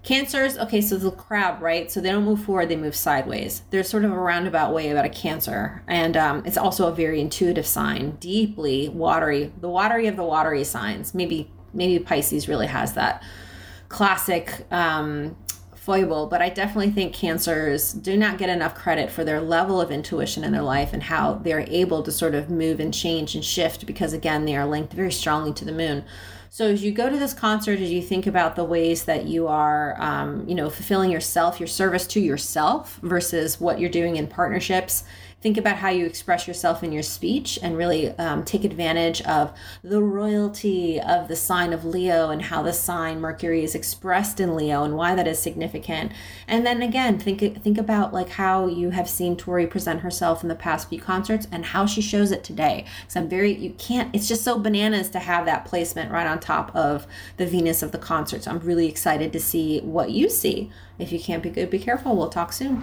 [0.02, 1.88] Cancers, okay, so the crab, right?
[1.88, 3.62] So they don't move forward, they move sideways.
[3.70, 5.84] There's sort of a roundabout way about a cancer.
[5.86, 10.64] And um, it's also a very intuitive sign, deeply watery, the watery of the watery
[10.64, 11.14] signs.
[11.14, 13.22] Maybe, maybe Pisces really has that
[13.88, 15.36] classic um,
[15.87, 19.93] foible, but I definitely think cancers do not get enough credit for their level of
[19.93, 23.45] intuition in their life and how they're able to sort of move and change and
[23.45, 26.05] shift because, again, they are linked very strongly to the moon.
[26.51, 29.47] So as you go to this concert, as you think about the ways that you
[29.47, 34.26] are, um, you know, fulfilling yourself, your service to yourself versus what you're doing in
[34.26, 35.05] partnerships,
[35.43, 39.53] think about how you express yourself in your speech and really um, take advantage of
[39.84, 44.57] the royalty of the sign of Leo and how the sign Mercury is expressed in
[44.57, 46.11] Leo and why that is significant.
[46.49, 50.49] And then again, think think about like how you have seen Tori present herself in
[50.49, 52.87] the past few concerts and how she shows it today.
[53.03, 54.14] Because I'm very you can't.
[54.14, 57.07] It's just so bananas to have that placement right on top of
[57.37, 58.45] the Venus of the concert.
[58.45, 60.70] So I'm really excited to see what you see.
[60.99, 62.16] If you can't be good, be careful.
[62.16, 62.82] We'll talk soon.